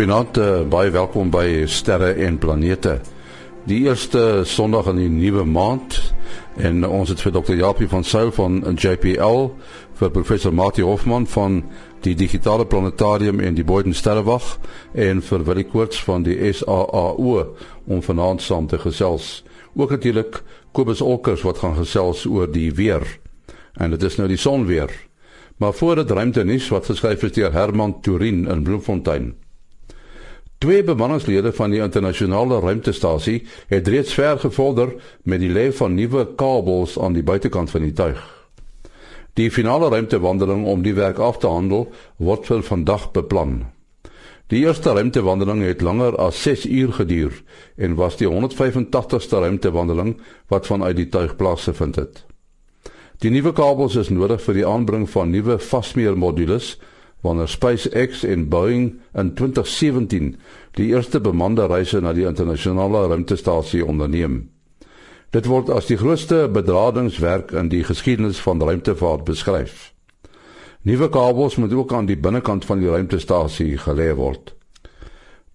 Goeienaand, 0.00 0.38
uh, 0.40 0.62
baie 0.64 0.88
welkom 0.90 1.28
by 1.28 1.66
Sterre 1.68 2.14
en 2.24 2.38
Planete. 2.40 2.94
Die 3.68 3.82
eerste 3.84 4.46
Sondag 4.48 4.86
in 4.94 4.96
die 4.96 5.10
nuwe 5.12 5.42
maand 5.44 5.98
en 6.56 6.86
ons 6.88 7.10
het 7.12 7.20
vir 7.20 7.34
Dr. 7.34 7.58
Japie 7.58 7.88
van 7.90 8.06
Sail 8.08 8.30
van 8.32 8.62
JPL 8.80 9.50
vir 10.00 10.12
professor 10.14 10.54
Mati 10.56 10.80
Hofman 10.80 11.26
van 11.28 11.58
die 12.06 12.14
digitale 12.16 12.64
planetarium 12.64 13.42
en 13.44 13.58
die 13.58 13.66
Boyden 13.68 13.92
Sterrewag 13.92 14.54
en 14.96 15.20
vir 15.20 15.44
Willie 15.50 15.66
Koorts 15.68 16.00
van 16.08 16.24
die 16.24 16.38
SAAO 16.48 17.44
om 17.84 18.00
vanaand 18.00 18.40
saam 18.40 18.70
te 18.72 18.80
gesels. 18.80 19.44
Ook 19.76 19.92
natuurlik 19.98 20.40
Kobus 20.72 21.04
Olkers 21.04 21.44
wat 21.44 21.60
gaan 21.60 21.76
gesels 21.76 22.24
oor 22.24 22.48
die 22.48 22.72
weer. 22.72 23.04
En 23.76 23.92
dit 23.92 24.08
is 24.08 24.16
nou 24.16 24.32
die 24.32 24.40
son 24.40 24.64
weer. 24.64 24.96
Maar 25.60 25.76
voor 25.76 26.00
dit 26.00 26.16
ruimte 26.16 26.48
nuus 26.48 26.72
wat 26.72 26.88
geskryf 26.88 27.28
is 27.28 27.36
deur 27.36 27.52
Herman 27.52 28.00
Turin 28.00 28.46
in 28.48 28.64
Bloemfontein. 28.64 29.34
Twee 30.60 30.84
bemanningslede 30.84 31.52
van 31.56 31.72
die 31.72 31.78
internasionale 31.80 32.58
ruimtestasie 32.60 33.46
het 33.70 33.86
reeds 33.88 34.12
ver 34.12 34.38
gevorder 34.38 34.90
met 35.24 35.40
die 35.40 35.48
lê 35.48 35.70
van 35.72 35.94
nuwe 35.96 36.26
kabels 36.36 36.98
aan 37.00 37.16
die 37.16 37.22
buitekant 37.24 37.70
van 37.72 37.86
die 37.86 37.94
tuig. 37.96 38.20
Die 39.40 39.48
finale 39.50 39.88
ruimtewandeling 39.88 40.66
om 40.68 40.82
die 40.84 40.92
werk 40.98 41.16
af 41.18 41.38
te 41.40 41.48
handel 41.48 41.86
word 42.16 42.44
vir 42.50 42.60
vandag 42.66 43.08
beplan. 43.16 43.54
Die 44.52 44.60
eerste 44.66 44.92
ruimtewandeling 44.92 45.64
het 45.64 45.80
langer 45.80 46.20
as 46.20 46.42
6 46.42 46.68
uur 46.68 46.92
geduur 46.92 47.40
en 47.80 47.96
was 47.96 48.20
die 48.20 48.28
185ste 48.28 49.40
ruimtewandeling 49.40 50.18
wat 50.52 50.68
vanuit 50.68 50.96
die 51.00 51.08
tuig 51.08 51.36
plaasgevind 51.40 51.96
het. 51.96 52.24
Die 53.24 53.32
nuwe 53.32 53.56
kabels 53.56 53.96
is 53.96 54.12
nodig 54.12 54.44
vir 54.44 54.60
die 54.60 54.68
aanbring 54.68 55.08
van 55.08 55.32
nuwe 55.32 55.56
vasmeermodules 55.58 56.74
wanneer 57.20 57.48
SpaceX 57.48 58.24
en 58.24 58.48
Boeing 58.48 59.00
in 59.12 59.34
2017 59.34 60.36
die 60.78 60.86
eerste 60.94 61.20
bemande 61.20 61.66
reise 61.66 62.00
na 62.00 62.12
die 62.16 62.26
internasionale 62.26 63.06
ruimtestasie 63.08 63.84
onderneem. 63.84 64.48
Dit 65.30 65.46
word 65.46 65.70
as 65.70 65.86
die 65.86 65.98
grootste 66.00 66.48
bedradingswerk 66.52 67.52
in 67.54 67.68
die 67.70 67.84
geskiedenis 67.86 68.40
van 68.42 68.62
ruimtevaart 68.62 69.24
beskryf. 69.28 69.92
Nuwe 70.82 71.10
kabels 71.12 71.58
moet 71.60 71.72
ook 71.76 71.92
aan 71.92 72.08
die 72.08 72.18
binnekant 72.18 72.64
van 72.64 72.80
die 72.80 72.88
ruimtestasie 72.88 73.76
gelê 73.78 74.14
word. 74.16 74.54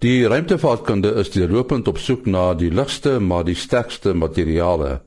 Die 0.03 0.27
ruimtevaartkunde 0.27 1.15
is 1.19 1.31
deurlopend 1.33 1.87
op 1.87 1.97
soek 1.97 2.27
na 2.29 2.53
die 2.53 2.69
ligste 2.71 3.17
maar 3.19 3.43
die 3.43 3.57
sterkste 3.57 4.13
materiale. 4.13 5.01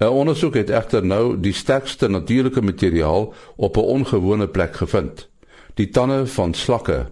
'n 0.00 0.04
Ondersoek 0.04 0.54
het 0.54 0.70
egter 0.70 1.06
nou 1.06 1.40
die 1.40 1.52
sterkste 1.52 2.08
natuurlike 2.08 2.62
materiaal 2.62 3.34
op 3.56 3.76
'n 3.76 3.88
ongewone 3.96 4.48
plek 4.48 4.76
gevind 4.76 5.28
die 5.78 5.88
tande 5.94 6.26
van 6.26 6.54
slakke. 6.54 7.06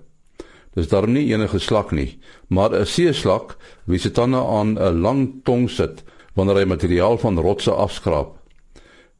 Dis 0.77 0.91
daarom 0.91 1.15
nie 1.15 1.29
enige 1.31 1.59
slak 1.63 1.93
nie, 1.93 2.19
maar 2.49 2.75
'n 2.75 2.87
seeslak 2.87 3.57
wie 3.87 3.99
se 3.99 4.11
tande 4.11 4.37
aan 4.37 4.79
'n 4.79 5.01
lang 5.01 5.43
tong 5.45 5.71
sit 5.71 6.03
wanneer 6.35 6.57
hy 6.57 6.65
materiaal 6.65 7.19
van 7.19 7.39
rotse 7.39 7.71
afskraap. 7.71 8.37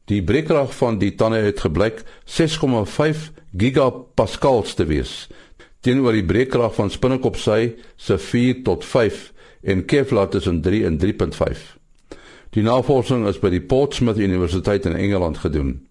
Die 0.05 0.21
breekkrag 0.23 0.75
van 0.75 0.99
die 0.99 1.15
tande 1.15 1.37
het 1.37 1.59
gebleik 1.59 2.03
6,5 2.25 3.31
gigapascals 3.57 4.73
te 4.73 4.85
wees. 4.85 5.27
Teenoor 5.81 6.11
die 6.11 6.25
breekkrag 6.25 6.75
van 6.75 6.89
spinnekopsy 6.89 7.73
se 7.95 8.17
4 8.17 8.63
tot 8.63 8.85
5 8.85 9.33
en 9.63 9.85
Kevlar 9.85 10.29
tussen 10.29 10.61
3 10.61 10.85
en 10.85 10.97
3.5. 10.97 11.77
Die 12.49 12.63
navorsing 12.63 13.27
is 13.27 13.39
by 13.39 13.49
die 13.49 13.61
Portsmouth 13.61 14.17
Universiteit 14.17 14.85
in 14.85 14.95
Engeland 14.95 15.37
gedoen. 15.37 15.87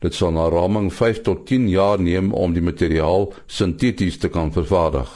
Dit 0.00 0.16
sal 0.16 0.32
na 0.32 0.48
raming 0.48 0.88
5 0.92 1.20
tot 1.26 1.46
10 1.46 1.68
jaar 1.68 2.00
neem 2.00 2.32
om 2.32 2.54
die 2.56 2.64
materiaal 2.64 3.28
sinteties 3.46 4.18
te 4.18 4.28
kan 4.32 4.52
vervaardig. 4.52 5.10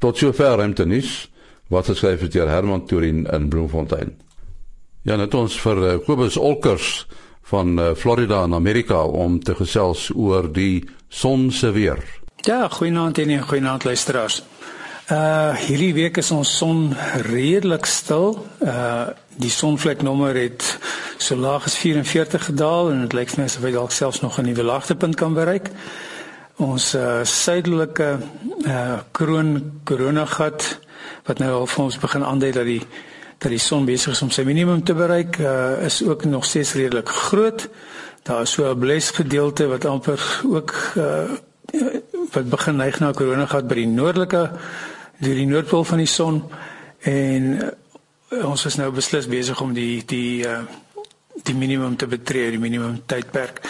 Tot 0.00 0.16
sover 0.16 0.56
ruimte 0.56 0.86
nuus 0.88 1.28
wat 1.68 1.86
geskryf 1.92 2.24
het 2.24 2.32
deur 2.32 2.48
Herman 2.48 2.86
Turin 2.86 3.26
in 3.30 3.48
Bloemfontein. 3.48 4.16
Ja, 5.02 5.16
net 5.16 5.34
ons 5.34 5.54
vir 5.60 5.78
uh, 5.84 5.92
Kobus 6.04 6.36
Olkers 6.36 7.06
van 7.52 7.78
uh, 7.78 7.92
Florida 7.96 8.42
in 8.44 8.54
Amerika 8.54 9.04
om 9.04 9.38
te 9.40 9.54
gesels 9.54 10.10
oor 10.14 10.48
die 10.52 10.88
son 11.08 11.50
se 11.52 11.70
weer. 11.76 12.00
Ja, 12.44 12.68
goeienaand 12.68 13.18
en 13.18 13.42
goeienaand 13.42 13.84
luisteraars. 13.84 14.42
Uh 15.10 15.56
hierdie 15.58 15.90
week 15.96 16.20
is 16.20 16.28
ons 16.30 16.50
son 16.54 16.92
redelik 17.26 17.86
stil. 17.90 18.36
Uh 18.62 19.10
die 19.40 19.50
sonvleknommer 19.50 20.36
het 20.36 20.62
so 21.18 21.34
laag 21.34 21.64
as 21.66 21.74
44 21.80 22.44
gedaal 22.50 22.90
en 22.92 23.00
dit 23.02 23.14
lyk 23.16 23.32
vir 23.32 23.40
my 23.40 23.46
asof 23.48 23.64
hy 23.66 23.72
dalk 23.74 23.94
selfs 23.96 24.20
nog 24.22 24.38
'n 24.38 24.46
nuwe 24.46 24.62
laagtepunt 24.62 25.16
kan 25.18 25.34
bereik. 25.34 25.70
Ons 26.62 26.94
uh 26.94 27.24
suidelike 27.24 28.18
uh 28.66 28.98
kroon 29.10 29.80
koronagat 29.84 30.78
wat 31.26 31.38
nou 31.38 31.50
al 31.58 31.66
vir 31.66 31.84
ons 31.84 31.98
begin 31.98 32.22
aandui 32.22 32.52
dat 32.52 32.64
die 32.64 32.82
dat 33.38 33.50
die 33.50 33.58
son 33.58 33.84
besig 33.84 34.12
is 34.12 34.22
om 34.22 34.30
sy 34.30 34.42
minimum 34.42 34.84
te 34.84 34.94
bereik, 34.94 35.38
uh 35.38 35.82
is 35.82 36.02
ook 36.02 36.24
nog 36.24 36.44
steeds 36.44 36.74
redelik 36.74 37.08
groot. 37.08 37.68
Daar 38.22 38.42
is 38.42 38.52
so 38.52 38.70
'n 38.70 38.78
bles 38.78 39.10
gedeelte 39.10 39.66
wat 39.66 39.84
amper 39.84 40.20
ook 40.46 40.74
uh 40.96 41.30
wat 42.32 42.48
begin 42.48 42.76
neig 42.76 43.00
na 43.00 43.12
koronagat 43.12 43.66
by 43.66 43.74
die 43.74 43.86
noordelike 43.86 44.50
deur 45.20 45.34
die 45.34 45.46
noordpool 45.46 45.84
van 45.84 45.98
die 46.02 46.10
son 46.10 46.42
en 47.08 47.50
uh, 47.60 48.46
ons 48.46 48.64
is 48.68 48.76
nou 48.80 48.90
beslis 48.94 49.28
besig 49.30 49.60
om 49.60 49.74
die 49.76 50.02
die 50.06 50.46
uh, 50.46 50.62
die 51.44 51.56
minimum 51.56 51.96
te 51.96 52.06
betree, 52.06 52.50
die 52.52 52.60
minimum 52.60 53.00
tydperk. 53.08 53.62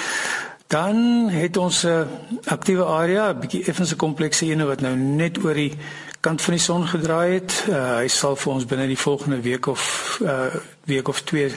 Dan 0.70 1.28
het 1.30 1.56
ons 1.56 1.82
'n 1.84 1.88
uh, 1.88 2.06
aktiewe 2.44 2.84
area, 2.84 3.32
'n 3.32 3.40
bietjie 3.40 3.64
effens 3.64 3.92
'n 3.92 3.96
komplekse 3.96 4.46
ene 4.46 4.64
wat 4.64 4.80
nou 4.80 4.96
net 4.96 5.44
oor 5.44 5.54
die 5.54 5.74
kant 6.20 6.42
van 6.42 6.54
die 6.54 6.62
son 6.62 6.86
gedraai 6.86 7.32
het. 7.32 7.64
Uh, 7.68 7.96
hy 7.96 8.08
sal 8.08 8.36
vir 8.36 8.52
ons 8.52 8.64
binne 8.64 8.86
die 8.86 8.98
volgende 8.98 9.40
week 9.40 9.66
of 9.66 10.18
uh, 10.22 10.54
week 10.84 11.08
of 11.08 11.22
twee 11.22 11.50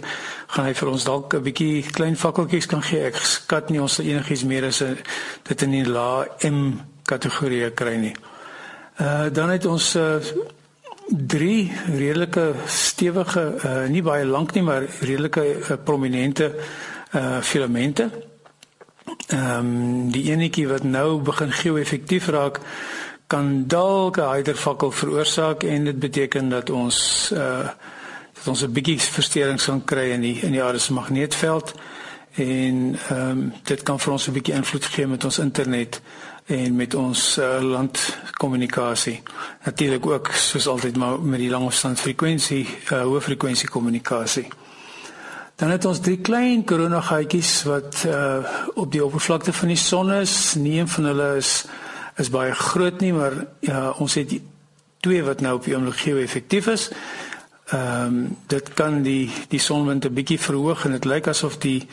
gaan 0.47 0.65
hy 0.65 0.73
vir 0.73 0.89
ons 0.89 1.03
dalk 1.03 1.33
'n 1.33 1.43
bietjie 1.43 1.83
klein 1.91 2.15
fakkeltjies 2.15 2.65
kan 2.65 2.81
gee. 2.81 3.05
Ek 3.05 3.15
skat 3.15 3.69
nie 3.69 3.81
ons 3.81 3.99
enigiets 3.99 4.43
meer 4.43 4.65
as 4.65 4.81
'n 4.81 4.97
dit 5.43 5.61
in 5.61 5.71
die 5.71 5.85
lae 5.85 6.27
M 6.49 6.79
kategorie 7.03 7.71
kry 7.71 7.95
nie. 7.95 8.15
Uh 8.99 9.25
dan 9.31 9.49
het 9.49 9.65
ons 9.65 9.95
uh 9.95 10.15
drie 11.07 11.71
redelike 11.85 12.53
stewige 12.65 13.55
uh 13.65 13.87
nie 13.89 14.01
baie 14.01 14.25
lank 14.25 14.53
nie 14.53 14.63
maar 14.63 14.85
redelike 14.99 15.43
uh, 15.43 15.77
prominente 15.83 16.53
uh 17.13 17.41
filamente. 17.41 18.09
Ehm 19.27 19.57
um, 19.57 20.11
die 20.11 20.31
enetjie 20.31 20.67
wat 20.67 20.83
nou 20.83 21.21
begin 21.21 21.51
geo-effektief 21.51 22.27
raak 22.27 22.59
kan 23.27 23.67
dalk 23.67 24.17
'n 24.17 24.29
hydervakkel 24.33 24.91
veroorsaak 24.91 25.63
en 25.63 25.83
dit 25.83 25.99
beteken 25.99 26.49
dat 26.49 26.69
ons 26.69 27.29
uh 27.33 27.67
dat 28.33 28.47
ons 28.47 28.63
'n 28.63 28.71
bietjie 28.71 28.99
versteurings 28.99 29.63
gaan 29.63 29.83
kry 29.85 30.11
in 30.11 30.21
die 30.21 30.39
in 30.41 30.51
die 30.51 30.63
aarde 30.63 30.79
se 30.79 30.93
magneetveld 30.93 31.73
en 32.33 32.95
ehm 33.09 33.29
um, 33.29 33.53
dit 33.63 33.83
kan 33.83 33.99
vir 33.99 34.11
ons 34.11 34.27
'n 34.27 34.33
bietjie 34.33 34.55
invloed 34.55 34.85
gee 34.85 35.07
met 35.07 35.23
ons 35.23 35.39
internet 35.39 36.01
en 36.45 36.75
met 36.75 36.93
ons 36.93 37.37
uh, 37.37 37.61
landkommunikasie. 37.61 39.21
Natuurlik 39.63 40.05
ook 40.05 40.27
soos 40.27 40.67
altyd 40.67 40.97
maar 40.97 41.21
met 41.21 41.39
die 41.39 41.49
langafstand 41.49 41.99
frekwensie, 41.99 42.67
uh, 42.67 43.01
hoë 43.03 43.21
frekwensie 43.21 43.69
kommunikasie. 43.69 44.47
Dan 45.55 45.69
het 45.69 45.85
ons 45.85 45.99
drie 45.99 46.17
klein 46.19 46.63
koronagaatjies 46.65 47.63
wat 47.69 48.03
uh, 48.07 48.43
op 48.73 48.91
die 48.91 49.03
oppervlakte 49.05 49.53
van 49.53 49.67
die 49.71 49.77
son 49.77 50.11
is. 50.11 50.53
Nie 50.59 50.79
een 50.79 50.87
van 50.87 51.11
hulle 51.11 51.35
is 51.37 51.63
is 52.15 52.29
baie 52.29 52.53
groot 52.53 52.99
nie, 53.01 53.13
maar 53.13 53.33
ja, 53.65 53.89
ons 53.97 54.13
het 54.13 54.35
twee 55.01 55.23
wat 55.25 55.41
nou 55.41 55.55
op 55.55 55.63
die 55.65 55.73
omgewing 55.77 56.23
effektief 56.23 56.67
is. 56.67 56.89
Ehm 57.73 58.05
um, 58.05 58.37
dit 58.47 58.73
kan 58.73 59.01
die 59.01 59.31
die 59.49 59.59
sonwind 59.59 60.05
'n 60.05 60.13
bietjie 60.13 60.39
verhoog 60.39 60.85
en 60.85 60.91
dit 60.91 61.05
lyk 61.05 61.27
asof 61.27 61.57
die 61.57 61.87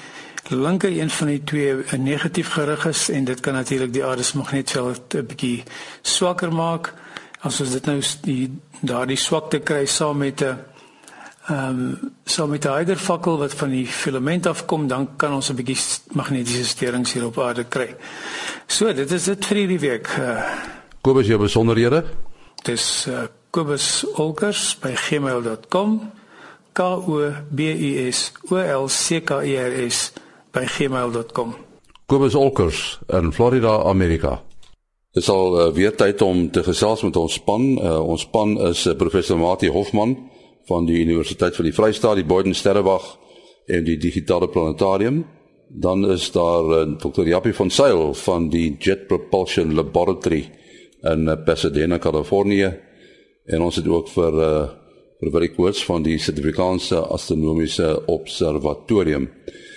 linker 0.49 0.91
een 0.91 1.11
van 1.11 1.27
die 1.27 1.45
twee 1.45 1.75
'n 1.75 2.03
negatief 2.03 2.49
gerig 2.49 2.87
is 2.87 3.09
en 3.09 3.25
dit 3.25 3.41
kan 3.41 3.53
natuurlik 3.53 3.93
die 3.93 4.05
aarde 4.05 4.23
se 4.23 4.37
magneetveld 4.37 5.15
'n 5.15 5.27
bietjie 5.27 5.63
swakker 6.03 6.53
maak. 6.53 6.95
As 7.41 7.61
ons 7.61 7.71
dit 7.71 7.87
nou 7.87 8.03
die 8.23 8.61
daardie 8.81 9.17
swakte 9.17 9.59
kry 9.59 9.87
saam 9.87 10.17
met 10.17 10.41
'n 10.41 10.59
ehm 11.49 11.69
um, 11.69 12.13
saam 12.25 12.51
met 12.51 12.65
'n 12.65 12.73
hydervakkel 12.73 13.39
wat 13.39 13.55
van 13.55 13.71
die 13.71 13.87
filament 13.87 14.47
afkom, 14.47 14.87
dan 14.87 15.09
kan 15.17 15.33
ons 15.33 15.51
'n 15.51 15.55
bietjie 15.55 15.79
magnetiese 16.13 16.65
steurings 16.65 17.13
hier 17.13 17.27
op 17.27 17.39
aarde 17.39 17.65
kry. 17.65 17.97
So, 18.67 18.93
dit 18.93 19.11
is 19.11 19.25
dit 19.25 19.47
vir 19.47 19.57
hierdie 19.57 19.79
week. 19.79 20.09
Uh, 20.19 20.43
Kobus, 21.01 21.27
jou 21.27 21.39
besonderhede? 21.39 22.05
Dis 22.63 23.07
uh, 23.09 23.23
Kobus 23.51 24.05
Olkers 24.15 24.79
by 24.81 24.95
gmail.com. 24.95 26.13
K 26.73 26.81
O 26.83 27.33
B 27.49 27.61
U 27.61 28.11
S 28.11 28.33
O 28.51 28.57
L 28.57 28.89
C 28.89 29.21
K 29.21 29.43
E 29.43 29.57
R 29.57 29.91
S 29.91 30.13
by 30.53 30.67
gmail.com. 30.67 31.55
Kobus 32.07 32.35
Olkers 32.35 32.99
in 33.09 33.33
Florida, 33.33 33.83
Amerika. 33.85 34.43
Dit 35.13 35.23
is 35.23 35.29
al 35.31 35.57
uh, 35.59 35.73
weer 35.75 35.95
tyd 35.95 36.23
om 36.23 36.51
te 36.51 36.63
gesels 36.63 37.03
met 37.03 37.17
ons 37.17 37.35
span. 37.39 37.65
Uh, 37.79 37.99
ons 38.03 38.23
span 38.27 38.57
is 38.71 38.85
uh, 38.87 38.95
professor 38.99 39.39
Mati 39.39 39.71
Hofman 39.71 40.17
van 40.69 40.87
die 40.87 41.01
Universiteit 41.03 41.57
van 41.57 41.67
die 41.67 41.75
Vrystaat, 41.75 42.19
die 42.19 42.27
Boyden 42.27 42.55
Sterrewag 42.55 43.17
en 43.71 43.87
die 43.87 43.99
Digitale 43.99 44.49
Planetarium. 44.51 45.25
Dan 45.71 46.05
is 46.11 46.31
daar 46.35 46.67
uh, 46.75 46.83
Dr. 46.99 47.27
Jappie 47.27 47.55
van 47.55 47.71
Sail 47.71 48.15
van 48.15 48.51
die 48.51 48.77
Jet 48.79 49.07
Propulsion 49.07 49.75
Laboratory 49.75 50.45
in 51.03 51.27
uh, 51.27 51.39
Pasadena, 51.47 51.99
Kalifornië. 51.99 52.71
En 53.51 53.67
ons 53.67 53.77
het 53.79 53.89
ook 53.89 54.15
vir 54.19 54.45
uh 54.45 54.53
vir 55.21 55.29
baie 55.35 55.51
koers 55.53 55.83
van 55.85 56.01
die 56.01 56.15
Suid-Afrikaanse 56.17 56.97
Astronomiese 57.13 57.91
Observatorium. 58.09 59.27
Uh 59.29 59.70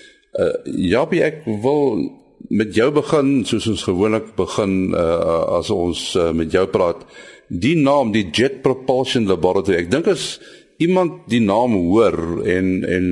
ja, 0.66 1.04
ek 1.06 1.44
wil 1.46 2.10
met 2.50 2.74
jou 2.76 2.90
begin 2.94 3.44
soos 3.48 3.68
ons 3.72 3.86
gewoonlik 3.88 4.34
begin 4.38 4.94
uh 4.94 5.60
as 5.60 5.70
ons 5.74 6.02
uh, 6.20 6.32
met 6.36 6.52
jou 6.52 6.66
praat. 6.68 7.06
Die 7.48 7.76
naam, 7.78 8.12
die 8.12 8.30
Jet 8.32 8.62
Propulsion 8.66 9.28
Laboratory. 9.30 9.84
Ek 9.84 9.92
dink 9.92 10.10
as 10.12 10.40
iemand 10.82 11.28
die 11.32 11.42
naam 11.44 11.76
hoor 11.78 12.44
en 12.50 12.82
en 12.84 13.06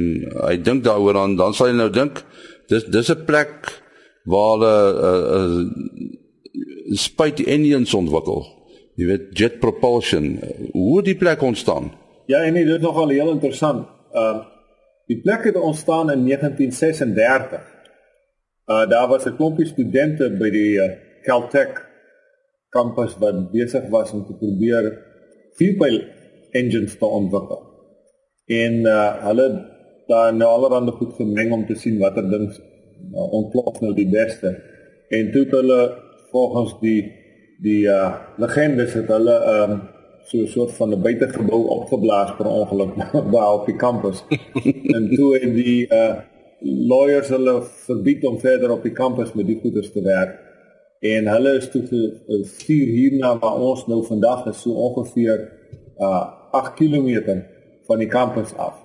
hy 0.48 0.56
dink 0.64 0.84
daaroor 0.88 1.20
aan, 1.22 1.38
dan 1.40 1.56
sal 1.56 1.72
hy 1.72 1.78
nou 1.78 1.90
dink 1.94 2.24
dis 2.72 2.88
dis 2.90 3.12
'n 3.12 3.26
plek 3.26 3.72
waar 4.26 4.58
hulle 4.58 4.76
uh, 5.10 5.22
uh, 5.38 6.96
spite 6.98 7.46
engines 7.46 7.94
ontwikkel. 7.94 8.46
Jy 9.00 9.06
weet 9.08 9.28
jet 9.38 9.60
propulsion. 9.60 10.40
Hoe 10.74 11.02
die 11.02 11.16
plek 11.16 11.42
ontstaan? 11.42 11.92
Ja, 12.28 12.44
en 12.44 12.54
dit 12.54 12.68
is 12.68 12.84
nogal 12.84 13.10
heel 13.10 13.32
interessant. 13.32 13.88
Ehm 14.12 14.36
uh, 14.36 14.51
die 15.12 15.20
plek 15.20 15.44
het 15.50 15.60
ontstaan 15.60 16.12
in 16.12 16.26
1936. 16.26 17.62
Uh 18.72 18.90
daar 18.90 19.08
was 19.08 19.26
'n 19.26 19.36
klompie 19.36 19.66
studente 19.66 20.30
by 20.42 20.50
die 20.50 20.74
uh, 20.80 20.92
Caltech 21.24 21.90
kampus 22.70 23.18
wat 23.20 23.52
besig 23.52 23.90
was 23.90 24.12
om 24.12 24.26
te 24.26 24.34
probeer 24.34 24.86
fuel 25.58 26.02
engines 26.52 26.98
te 26.98 27.06
ontwikkel. 27.06 27.62
En 28.46 28.74
uh 28.74 29.26
hulle 29.28 29.48
daar 30.08 30.34
nou 30.34 30.50
allerhande 30.50 30.92
goed 30.92 31.14
gemeng 31.16 31.52
om 31.52 31.66
te 31.66 31.76
sien 31.76 32.00
watter 32.00 32.30
ding 32.30 32.48
uh, 32.52 33.34
ontplof 33.40 33.82
nou 33.82 33.94
die 33.94 34.10
beste. 34.10 34.56
En 35.10 35.32
toe 35.32 35.46
hulle 35.50 35.82
volgens 36.32 36.80
die 36.80 37.02
die 37.62 37.84
uh 37.86 38.16
legendes 38.38 38.94
het 38.94 39.08
hulle 39.08 39.36
um 39.56 39.82
so 40.32 40.38
'n 40.38 40.48
soort 40.48 40.72
van 40.72 40.90
'n 40.90 41.02
buitegebou 41.02 41.62
opgeblaas 41.78 42.36
per 42.36 42.46
ongeluk 42.46 42.92
daar 43.34 43.54
op 43.54 43.66
die 43.66 43.76
kampus. 43.76 44.24
en 44.96 45.10
toe 45.16 45.30
het 45.38 45.54
die 45.54 45.88
uh 45.94 46.16
lawyers 46.64 47.30
hulle 47.30 47.62
verbied 47.64 48.26
om 48.26 48.40
verder 48.40 48.72
op 48.72 48.84
die 48.84 48.92
kampus 48.92 49.34
met 49.34 49.46
die 49.46 49.60
goeders 49.62 49.92
te 49.92 50.02
werk. 50.02 50.40
En 51.00 51.28
hulle 51.28 51.56
is 51.56 51.70
toe 51.70 51.82
gestuur 52.28 52.88
hierna 52.98 53.40
waar 53.40 53.56
ons 53.56 53.88
nou 53.88 54.06
vandag 54.06 54.46
is 54.46 54.62
so 54.62 54.72
ongeveer 54.72 55.40
uh 55.98 56.26
8 56.52 56.74
km 56.74 57.42
van 57.88 57.98
die 57.98 58.08
kampus 58.08 58.56
af. 58.56 58.76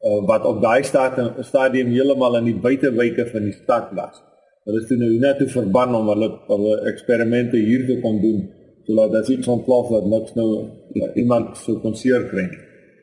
Uh, 0.00 0.26
wat 0.26 0.44
op 0.44 0.60
daai 0.62 0.82
stadium 1.40 1.88
heeltemal 1.88 2.36
in 2.36 2.44
die 2.44 2.60
buitewyke 2.60 3.26
van 3.26 3.42
die 3.42 3.52
stad 3.52 3.92
was. 3.94 4.22
Hulle 4.64 4.80
is 4.80 4.86
toe 4.86 4.96
nou 4.96 5.36
te 5.38 5.48
verban 5.48 5.94
om 5.94 6.08
hulle 6.08 6.30
hulle 6.46 6.80
eksperimente 6.90 7.56
hier 7.56 7.86
te 7.86 8.00
kon 8.00 8.20
doen 8.20 8.50
sodat 8.86 9.14
as 9.20 9.30
iets 9.30 9.48
ontplof 9.48 9.90
dat 9.92 10.06
niks 10.10 10.34
nou 10.38 10.48
uh, 10.58 11.08
iemand 11.18 11.56
sou 11.60 11.78
kon 11.82 11.94
seer 11.98 12.26
kry. 12.30 12.48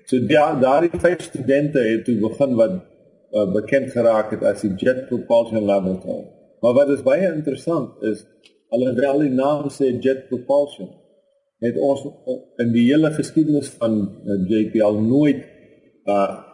So 0.10 0.18
ja, 0.28 0.52
daardie 0.60 1.00
vyf 1.00 1.22
studente 1.22 1.84
het 1.86 2.06
toe 2.08 2.18
begin 2.22 2.56
wat 2.60 2.76
uh, 2.80 3.46
bekend 3.54 3.92
geraak 3.94 4.34
het 4.34 4.44
as 4.44 4.64
die 4.66 4.74
Jet 4.76 5.08
Propulsion 5.08 5.66
Laboratory. 5.70 6.26
Maar 6.62 6.74
wat 6.74 6.90
is 6.96 7.06
baie 7.06 7.30
interessant 7.30 8.04
is 8.04 8.26
hulle 8.74 8.92
het 8.92 9.06
al 9.06 9.24
die 9.26 9.34
naam 9.34 9.70
sê 9.74 9.92
Jet 10.02 10.28
Propulsion 10.30 10.90
het 11.64 11.78
ons 11.78 12.06
in 12.64 12.72
die 12.72 12.86
hele 12.88 13.12
geskiedenis 13.16 13.72
van 13.80 14.00
uh, 14.26 14.40
JPL 14.50 15.02
nooit 15.06 15.44
uh 16.10 16.46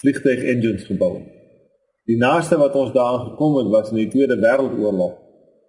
vliegtuig 0.00 0.46
engines 0.48 0.86
gebou. 0.88 1.18
Die 2.08 2.16
naaste 2.16 2.56
wat 2.56 2.72
ons 2.80 2.94
daaraan 2.94 3.26
gekom 3.34 3.58
het 3.58 3.66
was 3.68 3.90
in 3.92 3.98
die 3.98 4.08
Tweede 4.08 4.38
Wêreldoorlog 4.40 5.18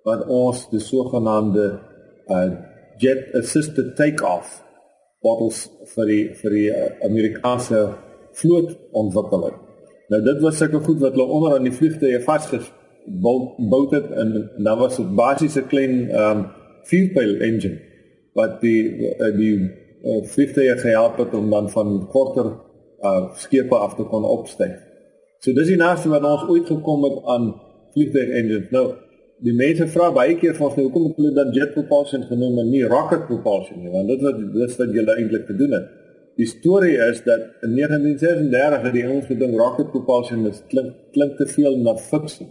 wat 0.07 0.23
ons 0.31 0.69
die 0.71 0.79
sogenaamde 0.79 1.65
uh 2.31 2.70
jet 3.01 3.35
assisted 3.35 3.95
take-off 3.97 4.61
bottles 5.21 5.65
vir 5.95 6.09
die 6.09 6.21
vir 6.41 6.55
die 6.57 6.69
uh, 6.69 6.87
Amerikaanse 7.07 7.81
vloot 8.37 8.71
ontwikkel 8.97 9.45
het. 9.49 9.59
Nou 10.11 10.21
dit 10.25 10.41
was 10.43 10.57
sulke 10.59 10.81
goed 10.85 11.01
wat 11.03 11.17
hulle 11.17 11.27
onder 11.37 11.57
aan 11.57 11.67
die 11.67 11.75
vliegtuie 11.75 12.21
vasgebou 12.25 13.81
het 13.91 14.09
en, 14.11 14.33
en 14.57 14.63
dan 14.63 14.79
was 14.79 14.97
dit 14.97 15.15
basies 15.15 15.57
'n 15.57 15.67
klein 15.73 15.95
um 16.23 16.45
fuel 16.83 17.39
engine 17.41 17.79
wat 18.33 18.61
die 18.61 18.81
uh, 19.11 19.31
die 19.35 19.55
uh, 20.03 20.21
vliegtuie 20.33 20.77
gehelp 20.77 21.17
het 21.17 21.33
om 21.33 21.49
dan 21.49 21.69
van 21.69 22.07
korter 22.09 22.53
uh, 23.01 23.33
skepe 23.35 23.75
af 23.75 23.95
te 23.95 24.03
kon 24.03 24.23
opstyg. 24.23 24.77
So 25.39 25.53
dis 25.53 25.67
die 25.67 25.77
naaste 25.77 26.09
wat 26.09 26.25
ons 26.27 26.49
ooit 26.49 26.67
gekom 26.69 27.03
het 27.03 27.23
aan 27.25 27.53
vliegtuig 27.93 28.29
engines. 28.29 28.69
Nou, 28.71 28.93
die 29.45 29.53
mense 29.57 29.87
vra 29.89 30.11
baie 30.13 30.35
keer 30.37 30.53
van 30.57 30.67
ons 30.67 30.77
nou 30.77 30.85
hoekom 30.87 31.07
het 31.07 31.17
hulle 31.19 31.31
dan 31.37 31.51
jet 31.55 31.73
propulsion 31.73 32.23
genoem 32.29 32.59
en 32.61 32.69
nie 32.69 32.83
rocket 32.85 33.25
propulsion 33.29 33.81
nie, 33.81 33.89
want 33.93 34.11
dit 34.11 34.21
wat 34.25 34.39
dis 34.53 34.77
wat 34.77 34.93
julle 34.97 35.17
eintlik 35.17 35.47
gedoen 35.49 35.75
het. 35.77 35.89
Die 36.39 36.47
storie 36.47 36.95
is 37.09 37.23
dat 37.25 37.65
in 37.65 37.73
1936 37.75 38.85
het 38.85 38.95
die 38.95 39.05
ouens 39.07 39.27
gedink 39.29 39.57
rocket 39.59 39.91
propulsion 39.93 40.45
is 40.51 40.61
klink 40.73 40.93
klink 41.17 41.37
te 41.41 41.49
veel 41.55 41.77
na 41.81 41.97
fiksie. 42.11 42.47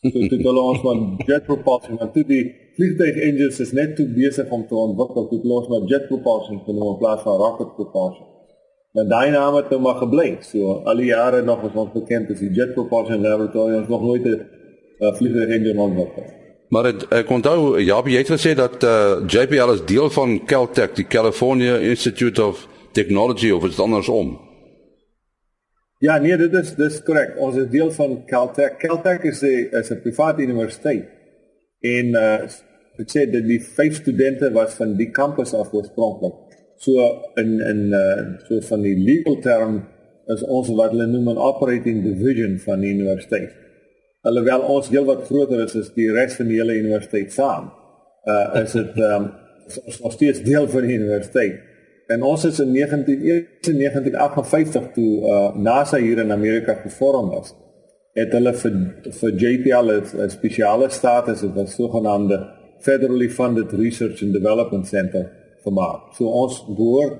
So 0.00 0.16
het 0.16 0.46
hulle 0.46 0.62
ons 0.64 0.80
van 0.86 1.04
jet 1.28 1.44
propulsion, 1.50 1.98
maar 2.00 2.14
toe 2.14 2.24
die 2.24 2.44
vliegtuig 2.78 3.18
engines 3.26 3.60
is 3.60 3.74
net 3.76 3.98
te 3.98 4.06
besig 4.08 4.48
om 4.54 4.62
te 4.66 4.78
ontwikkel 4.86 5.28
tot 5.34 5.46
los 5.54 5.68
maar 5.68 5.90
jet 5.90 6.06
propulsion 6.08 6.62
genoem 6.64 6.94
in 6.94 7.00
plaas 7.02 7.26
van 7.26 7.42
rocket 7.42 7.74
propulsion. 7.76 8.30
Maar 8.94 9.06
daai 9.06 9.30
naam 9.30 9.54
het 9.54 9.68
nou 9.70 9.80
maar 9.82 10.00
gebly. 10.00 10.30
So 10.42 10.80
al 10.90 10.98
die 10.98 11.10
jare 11.12 11.42
nog 11.46 11.60
was 11.62 11.76
ons 11.78 11.92
bekend 11.94 12.30
as 12.32 12.40
die 12.42 12.50
Jet 12.50 12.72
Propulsion 12.74 13.22
Laboratory 13.22 13.76
ons 13.78 13.92
nog 13.92 14.02
nooit 14.02 14.24
'n 14.26 14.40
uh, 15.00 15.14
vliegtuig 15.16 15.48
engine 15.48 15.80
ontwikkel. 15.80 16.28
Maar 16.70 16.84
het, 16.84 17.06
ek 17.08 17.30
onthou 17.30 17.80
ja, 17.82 17.98
jy 18.06 18.20
het 18.22 18.30
gesê 18.30 18.54
dat 18.54 18.84
uh, 18.86 19.22
JPL 19.26 19.72
is 19.74 19.82
deel 19.88 20.10
van 20.14 20.36
Caltech, 20.46 20.92
die 20.94 21.06
California 21.06 21.80
Institute 21.82 22.44
of 22.44 22.68
Technology 22.92 23.50
of 23.50 23.64
is 23.64 23.74
dit 23.74 23.84
andersom? 23.84 24.36
Ja, 26.00 26.18
nee, 26.18 26.36
dit 26.36 26.54
is 26.56 26.72
dis 26.78 27.02
korrek. 27.04 27.34
Ons 27.42 27.58
is 27.60 27.66
deel 27.68 27.90
van 27.92 28.22
Caltech. 28.26 28.78
Caltech 28.80 29.26
is 29.28 29.42
'n 29.42 29.68
is 29.80 29.90
'n 29.90 30.00
private 30.00 30.42
universiteit 30.42 31.08
en 31.80 32.06
uh 32.14 32.48
ek 33.00 33.08
sê 33.08 33.24
dat 33.32 33.44
die 33.48 33.60
vyf 33.60 33.94
studente 33.96 34.50
was 34.52 34.74
van 34.74 34.96
die 34.96 35.10
kampus 35.10 35.54
af 35.54 35.72
oorspronklik. 35.72 36.34
So 36.76 36.92
in 37.36 37.60
in 37.60 37.80
uh 37.92 38.38
so 38.46 38.60
van 38.60 38.82
die 38.82 38.96
legal 38.96 39.40
term 39.40 39.82
is 40.26 40.42
ons 40.42 40.68
wat 40.68 40.90
hulle 40.90 41.06
noem 41.06 41.28
'n 41.28 41.36
operating 41.50 42.02
division 42.04 42.58
van 42.58 42.80
die 42.80 42.94
universiteit. 42.94 43.59
Alhoewel 44.22 44.60
ons 44.60 44.88
heel 44.92 45.04
wat 45.08 45.24
groter 45.24 45.62
is 45.64 45.72
as 45.76 45.92
die 45.96 46.12
res 46.12 46.34
van 46.36 46.46
die 46.50 46.58
hele 46.60 46.74
universiteit 46.76 47.32
saam. 47.32 47.70
Uh 48.28 48.62
is 48.62 48.72
dit 48.76 48.96
um 49.06 49.30
ons 50.02 50.14
steeds 50.16 50.42
deel 50.44 50.68
van 50.68 50.82
die 50.84 50.96
universiteit. 50.98 51.56
En 52.10 52.22
ons 52.26 52.44
is 52.44 52.58
in 52.60 52.72
1958 52.74 54.92
toe 54.96 55.12
uh 55.24 55.56
NASA 55.56 55.98
hier 56.02 56.18
in 56.18 56.32
Amerika 56.32 56.74
gevorm 56.82 57.32
is 57.40 57.54
het 58.18 58.32
hulle 58.34 58.52
vir 58.62 58.74
vir 59.20 59.32
JPL 59.44 59.88
'n 59.94 60.30
spesiale 60.30 60.88
status 60.90 61.40
het 61.40 61.54
wat 61.54 61.68
sogenaamde 61.70 62.46
Federally 62.80 63.30
Funded 63.30 63.72
Research 63.72 64.22
and 64.22 64.32
Development 64.32 64.86
Center 64.86 65.30
gemaak. 65.64 66.14
So 66.14 66.24
ons 66.24 66.66
behoort 66.66 67.18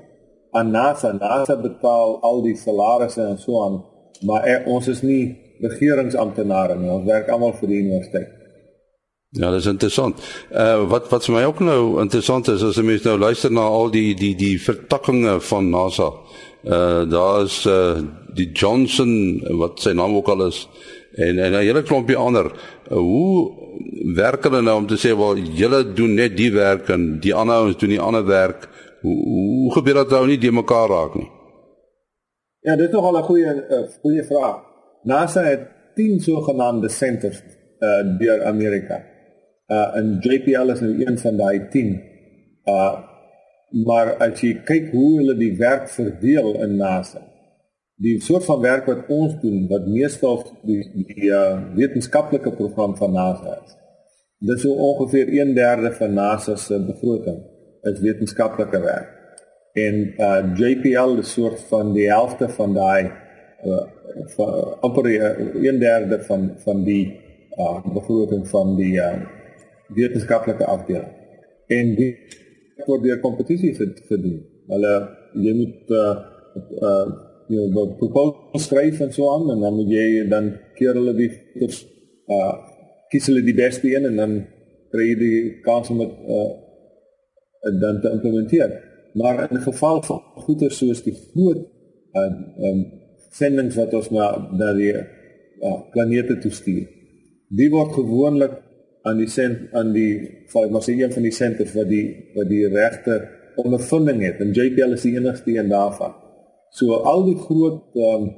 aan 0.51 0.71
NASA. 0.71 1.11
NASA 1.11 1.55
betaal 1.55 2.21
al 2.21 2.41
die 2.41 2.55
salarisse 2.55 3.21
en 3.21 3.37
so 3.37 3.63
aan, 3.63 3.83
maar 4.25 4.45
er, 4.45 4.65
ons 4.65 4.87
is 4.87 5.01
nie 5.01 5.50
regeringsamptenare 5.61 6.77
nie. 6.79 6.89
Ons 6.89 7.07
werk 7.09 7.29
almal 7.29 7.53
vir 7.59 7.67
die 7.67 7.81
universiteit. 7.85 8.37
Ja, 9.31 9.49
dit 9.51 9.61
is 9.61 9.65
interessant. 9.65 10.19
Uh 10.51 10.87
wat 10.91 11.07
wat 11.09 11.25
vir 11.25 11.35
my 11.37 11.43
ook 11.47 11.59
nou 11.63 12.01
interessant 12.01 12.49
is 12.51 12.63
as 12.67 12.75
jy 12.75 12.83
mens 12.83 13.05
nou 13.07 13.17
luister 13.17 13.51
na 13.51 13.63
al 13.63 13.91
die 13.91 14.11
die 14.15 14.33
die 14.35 14.57
vertakkings 14.59 15.45
van 15.47 15.69
NASA. 15.71 16.09
Uh 16.63 17.05
daar 17.07 17.45
is 17.45 17.61
uh 17.65 18.01
die 18.35 18.49
Johnson 18.51 19.39
wat 19.59 19.79
sy 19.79 19.93
naam 19.95 20.17
ook 20.19 20.27
al 20.27 20.47
is 20.47 20.67
en 21.15 21.39
en 21.39 21.51
'n 21.51 21.63
hele 21.63 21.83
klompie 21.83 22.15
ander. 22.15 22.51
Uh, 22.91 22.97
hoe 22.97 23.51
werk 24.15 24.43
hulle 24.43 24.61
nou 24.61 24.77
om 24.77 24.87
te 24.87 24.97
sê 24.99 25.15
wel 25.17 25.37
julle 25.37 25.93
doen 25.93 26.13
net 26.13 26.35
die 26.37 26.51
werk 26.51 26.89
en 26.89 27.19
die 27.19 27.33
ander 27.33 27.55
ouens 27.55 27.77
doen 27.77 27.89
die 27.89 28.01
ander 28.01 28.25
werk? 28.25 28.67
Hoe 29.01 29.15
hoe 29.15 29.71
gebeur 29.73 29.93
dit 29.93 30.09
nou 30.09 30.27
nie 30.27 30.37
die 30.37 30.51
mekaar 30.51 30.89
raak 30.89 31.15
nie? 31.15 31.29
Ja, 32.61 32.75
dit 32.75 32.87
is 32.87 32.93
nogal 32.93 33.17
'n 33.17 33.23
goeie 33.23 33.55
uh, 33.69 33.87
goeie 34.01 34.23
vraag. 34.23 34.70
NASA 35.03 35.43
het 35.43 35.67
10 35.95 36.19
sogenaamde 36.19 36.89
centers 36.89 37.41
uh 37.79 38.17
deur 38.19 38.43
Amerika. 38.45 39.03
Uh 39.67 39.95
en 39.95 40.17
JPL 40.19 40.71
is 40.71 40.79
nou 40.79 41.05
een 41.05 41.17
van 41.17 41.37
daai 41.37 41.67
10. 41.69 42.01
Uh 42.65 42.97
maar 43.85 44.17
as 44.19 44.41
jy 44.43 44.57
kyk 44.67 44.89
hoe 44.91 45.17
hulle 45.17 45.37
die 45.39 45.53
werk 45.57 45.89
verdeel 45.89 46.57
in 46.63 46.75
NASA 46.75 47.21
die 48.01 48.17
soort 48.21 48.45
van 48.45 48.61
werk 48.61 48.87
wat 48.89 49.09
ons 49.13 49.37
doen 49.43 49.67
wat 49.69 49.85
meestal 49.89 50.41
die 50.65 50.81
die 51.05 51.29
uh, 51.29 51.59
wetenskaplike 51.77 52.53
program 52.57 52.95
van 52.97 53.13
NASA 53.13 53.57
is. 53.61 53.75
Dit 54.41 54.55
is 54.57 54.63
so 54.65 54.73
ongeveer 54.73 55.29
1/3 55.37 55.97
van 55.99 56.13
NASA 56.17 56.55
se 56.55 56.79
begroting 56.85 57.41
is 57.91 57.99
wetenskaplike 57.99 58.81
werk. 58.81 59.09
En 59.73 59.95
uh, 60.17 60.41
JPL 60.57 61.19
is 61.21 61.33
soort 61.33 61.61
van 61.69 61.93
die 61.93 62.07
helfte 62.09 62.49
van 62.49 62.73
daai 62.73 63.11
uh, 63.65 63.85
amper 64.81 65.07
1/3 65.07 66.25
van 66.27 66.51
van 66.65 66.83
die 66.83 67.05
uh, 67.57 67.79
begroting 67.93 68.47
van 68.47 68.75
die 68.75 68.93
uh, 68.99 69.15
wetenskaplike 69.95 70.65
afdeling. 70.65 71.09
en 71.71 71.95
die 71.95 72.11
word 72.87 73.03
deur 73.05 73.19
kompetisie 73.23 73.73
gedoen. 73.77 74.39
Hulle 74.71 74.93
jy 75.45 75.53
moet 75.57 75.93
uh 75.95 76.13
uh 76.87 77.05
jy 77.51 77.67
moet 77.75 77.97
proposal 77.99 78.63
skryf 78.63 79.01
en 79.03 79.11
so 79.11 79.27
aan 79.33 79.49
en 79.53 79.63
dan 79.65 79.75
moet 79.75 79.89
jy 79.91 80.23
dan 80.31 80.53
keer 80.77 80.95
hulle 80.95 81.13
die 81.17 81.29
goeders 81.31 81.81
uh 82.31 82.53
kies 83.11 83.27
hulle 83.27 83.43
die 83.43 83.57
beste 83.57 83.91
een 83.91 84.07
en 84.07 84.21
dan 84.21 84.37
kry 84.91 85.09
jy 85.09 85.17
die 85.19 85.39
kans 85.65 85.91
om 85.93 86.03
dit 86.03 86.13
uh 86.37 86.49
dan 87.81 87.99
te 88.01 88.09
implementeer. 88.09 88.71
Maar 89.13 89.51
in 89.51 89.59
geval 89.61 90.01
van 90.07 90.21
goeders 90.45 90.79
soos 90.81 91.03
die 91.05 91.15
groot 91.15 91.61
uh 92.17 92.31
um 92.69 92.81
sendings 93.31 93.77
wat 93.79 93.93
ons 93.93 94.09
na 94.11 94.27
na 94.51 94.73
die 94.77 94.91
uh, 94.95 95.77
planete 95.93 96.37
toe 96.43 96.51
stuur. 96.51 96.87
Die 97.51 97.69
word 97.71 97.95
gewoonlik 97.95 98.57
aan 99.07 99.17
die 99.17 99.29
sent 99.31 99.71
aan 99.73 99.93
die 99.95 100.13
maar 100.53 100.83
sê 100.83 100.97
een 100.97 101.13
van 101.13 101.25
die 101.25 101.33
senters 101.35 101.73
wat 101.77 101.89
die 101.89 102.05
wat 102.35 102.49
die 102.51 102.67
regte 102.69 103.21
ondervinding 103.61 104.21
het 104.25 104.43
en 104.43 104.53
JPL 104.55 104.95
is 104.97 105.07
die 105.07 105.15
enigste 105.17 105.55
een 105.57 105.71
daarvan. 105.71 106.13
So 106.71 107.01
al 107.07 107.25
die 107.27 107.37
groot 107.39 107.97
um, 107.99 108.29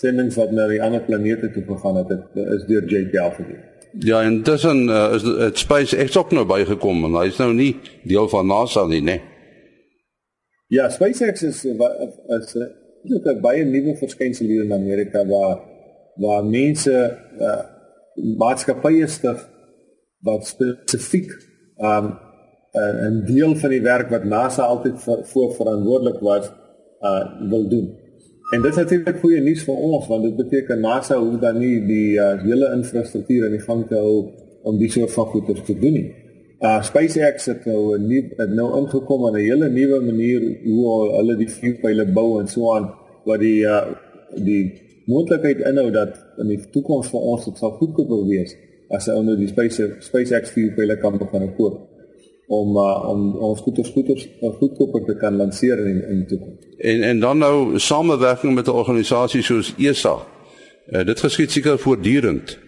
sendings 0.00 0.38
wat 0.40 0.52
na 0.56 0.68
die 0.70 0.80
ander 0.82 1.02
planete 1.04 1.50
toe 1.52 1.64
gegaan 1.68 2.00
het, 2.00 2.14
het 2.14 2.54
is 2.56 2.64
deur 2.68 2.88
JPL 2.88 3.34
gedoen. 3.36 3.60
Ja, 4.00 4.22
en 4.22 4.42
dis 4.42 4.64
'n 4.64 4.88
uh, 4.88 5.12
is 5.14 5.22
dit 5.22 5.58
SpaceX 5.58 6.16
ook 6.16 6.32
nou 6.32 6.46
bygekom 6.46 7.04
en 7.04 7.20
hy's 7.20 7.36
nou 7.36 7.52
nie 7.54 7.76
deel 8.02 8.28
van 8.28 8.46
NASA 8.46 8.86
nie, 8.86 9.02
né? 9.02 9.20
Ja, 10.66 10.88
SpaceX 10.88 11.42
is 11.42 11.64
is, 11.64 11.76
is, 12.28 12.56
is 13.04 13.24
'n 13.24 13.40
baie 13.40 13.64
nuwe 13.64 13.96
verskynsel 13.96 14.46
hier 14.46 14.64
in 14.64 14.72
Amerika 14.72 15.26
waar 15.26 15.58
waar 16.16 16.44
mense 16.44 17.18
uh, 17.40 17.62
maatskappye 18.38 19.06
stig 19.06 19.48
wat 20.20 20.46
spesifiek 20.46 21.30
um 21.78 22.06
uh, 22.72 23.08
'n 23.08 23.24
deel 23.26 23.56
van 23.56 23.70
die 23.70 23.82
werk 23.82 24.10
wat 24.10 24.24
NASA 24.24 24.62
altyd 24.62 25.00
vir, 25.00 25.24
voor 25.24 25.54
verantwoordelik 25.54 26.20
was 26.20 26.52
uh 27.00 27.48
wil 27.50 27.68
doen. 27.68 27.88
En 28.54 28.62
dit 28.62 28.70
is 28.70 28.76
natuurlik 28.76 29.18
goeie 29.20 29.40
nuus 29.40 29.64
vir 29.64 29.74
ons 29.74 30.06
want 30.06 30.22
dit 30.22 30.36
beteken 30.36 30.80
NASA 30.80 31.18
hoef 31.18 31.38
dan 31.40 31.58
nie 31.58 31.86
die 31.86 32.18
uh, 32.20 32.42
hele 32.42 32.72
infrastruktuur 32.76 33.44
in 33.44 33.56
die 33.56 33.66
gang 33.66 33.86
te 33.88 33.94
hou 33.94 34.30
om 34.62 34.78
die 34.78 34.90
soort 34.90 35.12
van 35.12 35.26
goeders 35.26 35.64
te 35.64 35.78
doen 35.78 35.92
nie. 35.92 36.21
Uh 36.62 36.82
SpaceX 36.82 37.46
het 37.50 37.64
nou 37.66 37.98
'n 37.98 38.06
nuwe 38.06 38.28
het 38.36 38.50
nou 38.50 38.68
ingekom 38.80 39.26
in 39.26 39.34
'n 39.34 39.46
hele 39.48 39.68
nuwe 39.68 40.00
manier 40.00 40.40
hoe 40.64 41.16
hulle 41.16 41.36
die 41.36 41.50
vuurpyle 41.50 42.06
bou 42.06 42.40
en 42.40 42.48
so 42.48 42.74
aan 42.74 42.90
wat 43.24 43.40
die 43.40 43.62
uh 43.62 43.86
die 44.34 44.72
moontlikheid 45.06 45.58
inhou 45.58 45.90
dat 45.90 46.12
in 46.38 46.48
die 46.48 46.60
toekoms 46.70 47.08
vir 47.10 47.20
ons 47.20 47.44
dit 47.44 47.58
sal 47.58 47.70
goedkoop 47.70 48.28
wees 48.28 48.56
as 48.88 49.06
hy 49.06 49.12
onder 49.12 49.36
die 49.36 49.48
Space 49.48 49.96
SpaceX 49.98 50.50
vuurpyle 50.50 50.96
kan 50.98 51.18
begin 51.18 51.54
koop 51.56 51.80
om 52.46 52.76
uh, 52.76 53.08
om 53.08 53.36
ons 53.36 53.60
goeder 53.60 53.84
goeder 53.84 54.18
goedkoper 54.58 55.04
te 55.04 55.16
kan 55.16 55.36
lanseer 55.36 55.86
in 55.86 56.02
in 56.08 56.24
die 56.24 56.26
toekoms. 56.26 56.66
En 56.78 57.02
en 57.02 57.20
dan 57.20 57.38
nou 57.38 57.78
samewerking 57.78 58.54
met 58.54 58.66
'n 58.66 58.80
organisasie 58.82 59.42
soos 59.42 59.74
ESA. 59.78 60.16
Uh, 60.88 61.04
dit 61.04 61.20
geskied 61.20 61.50
seker 61.50 61.78
voortdurend. 61.78 62.58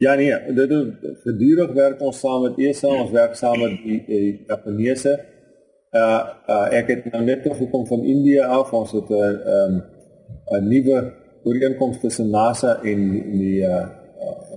Ja 0.00 0.14
nee, 0.14 0.32
dit 0.54 0.70
is 0.70 1.18
gedurig 1.26 1.72
werk 1.76 1.98
ons 2.00 2.18
saam 2.22 2.46
met 2.46 2.56
ESA, 2.56 2.88
ons 3.02 3.10
werk 3.12 3.34
saam 3.36 3.58
met 3.60 3.74
die, 3.84 4.30
Japaneese. 4.48 5.12
Uh, 5.92 6.20
uh 6.48 6.68
ek 6.78 6.88
het 6.88 7.10
nou 7.12 7.20
net 7.26 7.44
gekom 7.44 7.84
van 7.90 8.06
Indië 8.08 8.46
af, 8.46 8.72
ons 8.72 8.94
het 8.96 9.10
'n 9.10 9.18
uh, 9.18 9.56
um, 9.56 9.82
'n 10.56 10.68
nuwe 10.68 11.12
ooreenkoms 11.44 12.00
tussen 12.00 12.30
NASA 12.30 12.78
en 12.82 13.10
die, 13.10 13.22
die 13.42 13.60
uh 13.60 13.84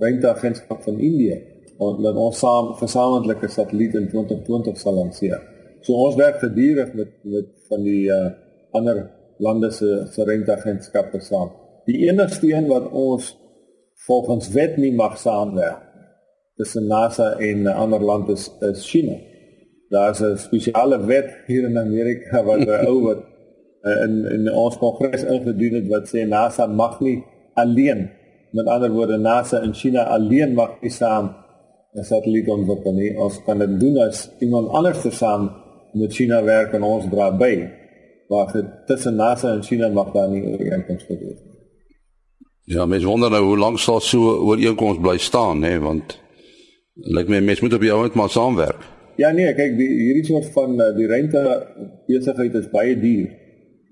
ruimteagentskap 0.00 0.82
van 0.82 0.98
Indië 0.98 1.36
dat 1.78 2.16
ons 2.16 2.38
saam 2.38 2.72
gesamentlike 2.80 3.48
satelliet 3.48 3.94
in 3.94 4.08
2020 4.08 4.78
sal 4.78 4.94
lanseer. 4.94 5.40
So 5.80 5.92
ons 5.92 6.16
werk 6.16 6.38
gedurig 6.40 6.94
met 6.94 7.12
met 7.22 7.46
van 7.68 7.82
die 7.82 8.08
uh, 8.08 8.30
ander 8.70 9.10
lande 9.36 9.70
se 9.70 10.24
ruimteagentskappe 10.24 11.20
saam. 11.20 11.50
Die 11.84 12.08
enigste 12.08 12.48
een 12.48 12.66
wat 12.66 12.88
ons 12.90 13.34
volgens 14.06 14.48
wet 14.48 14.76
nie 14.76 14.92
mag 14.92 15.18
saamwerk 15.18 15.82
tussen 16.56 16.86
NASA 16.86 17.32
en 17.38 17.62
'n 17.62 17.66
ander 17.66 18.02
land 18.02 18.28
is 18.28 18.50
is 18.60 18.90
China. 18.90 19.16
Daar's 19.88 20.20
'n 20.20 20.36
spesiale 20.36 21.04
wet 21.06 21.30
hier 21.46 21.64
in 21.64 21.78
Amerika 21.78 22.44
wat 22.44 22.68
ou 22.86 23.02
wat 23.02 23.20
uh, 23.82 24.02
in 24.04 24.24
in 24.30 24.52
ons 24.52 24.78
kongres 24.78 25.24
ingedien 25.24 25.74
het 25.74 25.88
wat 25.88 26.08
sê 26.08 26.26
NASA 26.26 26.66
mag 26.66 27.00
nie 27.00 27.24
alleen 27.54 28.10
met 28.50 28.66
ander 28.66 28.90
woorde 28.90 29.18
NASA 29.18 29.60
en 29.60 29.74
China 29.74 30.02
alleen 30.02 30.54
mag 30.54 30.80
nie 30.80 30.90
saam 30.90 31.34
'n 31.94 32.04
satelliet 32.04 32.48
ontwikkel 32.48 32.92
nie. 32.92 33.18
Ons 33.18 33.42
kan 33.44 33.58
dit 33.58 33.80
doen 33.80 33.98
as 33.98 34.30
iemand 34.38 34.68
anders 34.68 35.16
saam 35.18 35.50
met 35.92 36.12
China 36.12 36.42
werk 36.42 36.72
en 36.72 36.82
ons 36.82 37.06
dra 37.10 37.36
by. 37.36 37.70
Maar 38.28 38.46
tussen 38.86 39.16
NASA 39.16 39.52
en 39.52 39.62
China 39.62 39.88
mag 39.88 40.12
daar 40.12 40.28
nie 40.28 40.42
ooreenkoms 40.42 41.06
wees. 41.06 41.53
Ja, 42.64 42.86
mens 42.86 43.04
wonder 43.04 43.30
nou 43.30 43.42
hoe 43.44 43.58
lank 43.58 43.78
sal 43.78 44.00
so 44.00 44.30
ooreenkoms 44.48 45.00
bly 45.04 45.18
staan, 45.20 45.62
hè, 45.62 45.76
want 45.84 46.16
lyk 46.94 47.28
my 47.28 47.42
mens 47.44 47.60
moet 47.60 47.74
op 47.76 47.82
jou 47.84 48.02
net 48.02 48.14
maar 48.16 48.30
saamwerk. 48.32 48.86
Ja 49.20 49.30
nee, 49.30 49.50
kyk 49.54 49.76
die 49.78 49.88
hierdie 49.88 50.24
soort 50.26 50.48
van 50.54 50.78
uh, 50.80 50.90
die 50.96 51.06
rente 51.06 51.42
besigheid 52.08 52.54
is 52.58 52.70
baie 52.72 52.94
duur 52.98 53.32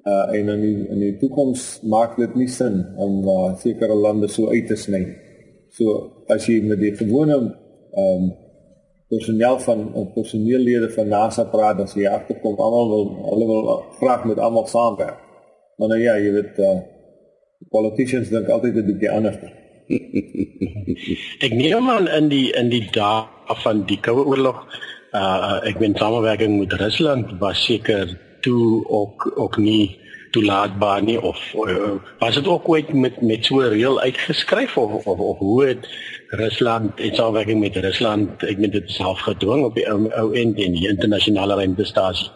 uh 0.02 0.34
en 0.34 0.48
in 0.50 0.62
die, 0.64 0.76
in 0.90 0.98
die 0.98 1.12
toekoms 1.20 1.82
maak 1.86 2.16
dit 2.18 2.32
nie 2.34 2.48
sin 2.50 2.80
om 2.98 3.20
uh, 3.22 3.52
sekere 3.60 3.94
lande 3.94 4.26
so 4.32 4.48
uit 4.50 4.66
te 4.66 4.74
sny. 4.76 5.02
So 5.70 6.24
as 6.32 6.48
jy 6.50 6.58
met 6.66 6.80
die 6.80 6.94
gewone 6.96 7.36
ehm 7.38 8.24
um, 8.24 8.32
personeel 9.12 9.58
van 9.60 9.80
personeellede 10.14 10.88
van 10.94 11.10
NASA 11.12 11.44
praat, 11.52 11.76
dan 11.76 11.88
sê 11.90 12.00
jy 12.00 12.08
agterkom 12.08 12.56
almal 12.56 12.88
wil 12.88 13.10
hulle 13.26 13.48
wil 13.50 13.66
graag 13.98 14.24
met 14.30 14.40
almal 14.40 14.64
saamwerk. 14.66 15.20
Maar 15.76 15.92
nou 15.92 16.00
ja, 16.00 16.16
jy 16.16 16.32
weet 16.38 16.60
uh 16.64 16.78
politicians 17.70 18.28
dink 18.28 18.48
altyd 18.48 18.76
'n 18.76 18.86
bietjie 18.86 19.10
anders. 19.10 19.36
ek 21.46 21.52
neem 21.52 21.90
aan 21.90 22.08
in 22.08 22.28
die 22.28 22.52
in 22.52 22.68
die 22.68 22.88
dae 22.90 23.26
van 23.64 23.84
die 23.86 24.00
Koue 24.00 24.24
Oorlog 24.24 24.64
uh 25.12 25.60
ek 25.68 25.78
ben 25.78 25.94
samewerking 25.96 26.58
met 26.58 26.72
Rusland 26.72 27.34
was 27.38 27.64
seker 27.64 28.18
toe 28.40 28.84
ook 28.88 29.32
ook 29.36 29.56
nie 29.56 30.00
toelaatbaar 30.32 31.02
nie 31.02 31.20
of 31.20 31.38
uh, 31.54 32.00
was 32.18 32.34
dit 32.34 32.48
ook 32.48 32.68
ooit 32.68 32.92
met 32.92 33.20
met 33.20 33.44
so 33.44 33.60
reël 33.60 34.00
uitgeskryf 34.00 34.76
of 34.76 35.06
of, 35.06 35.18
of 35.18 35.38
hoe 35.38 35.64
het 35.64 35.88
Rusland 36.28 36.98
het 36.98 37.16
saamwerking 37.16 37.60
met 37.60 37.76
Rusland 37.76 38.42
ek 38.48 38.58
meen 38.58 38.72
dit 38.72 38.90
self 38.90 39.20
gedwing 39.28 39.64
op 39.64 39.76
die 39.76 39.84
ou 39.90 40.08
ou 40.08 40.32
end 40.32 40.56
en 40.56 40.78
die 40.78 40.88
internasionale 40.88 41.60
ruimtestasie 41.60 42.30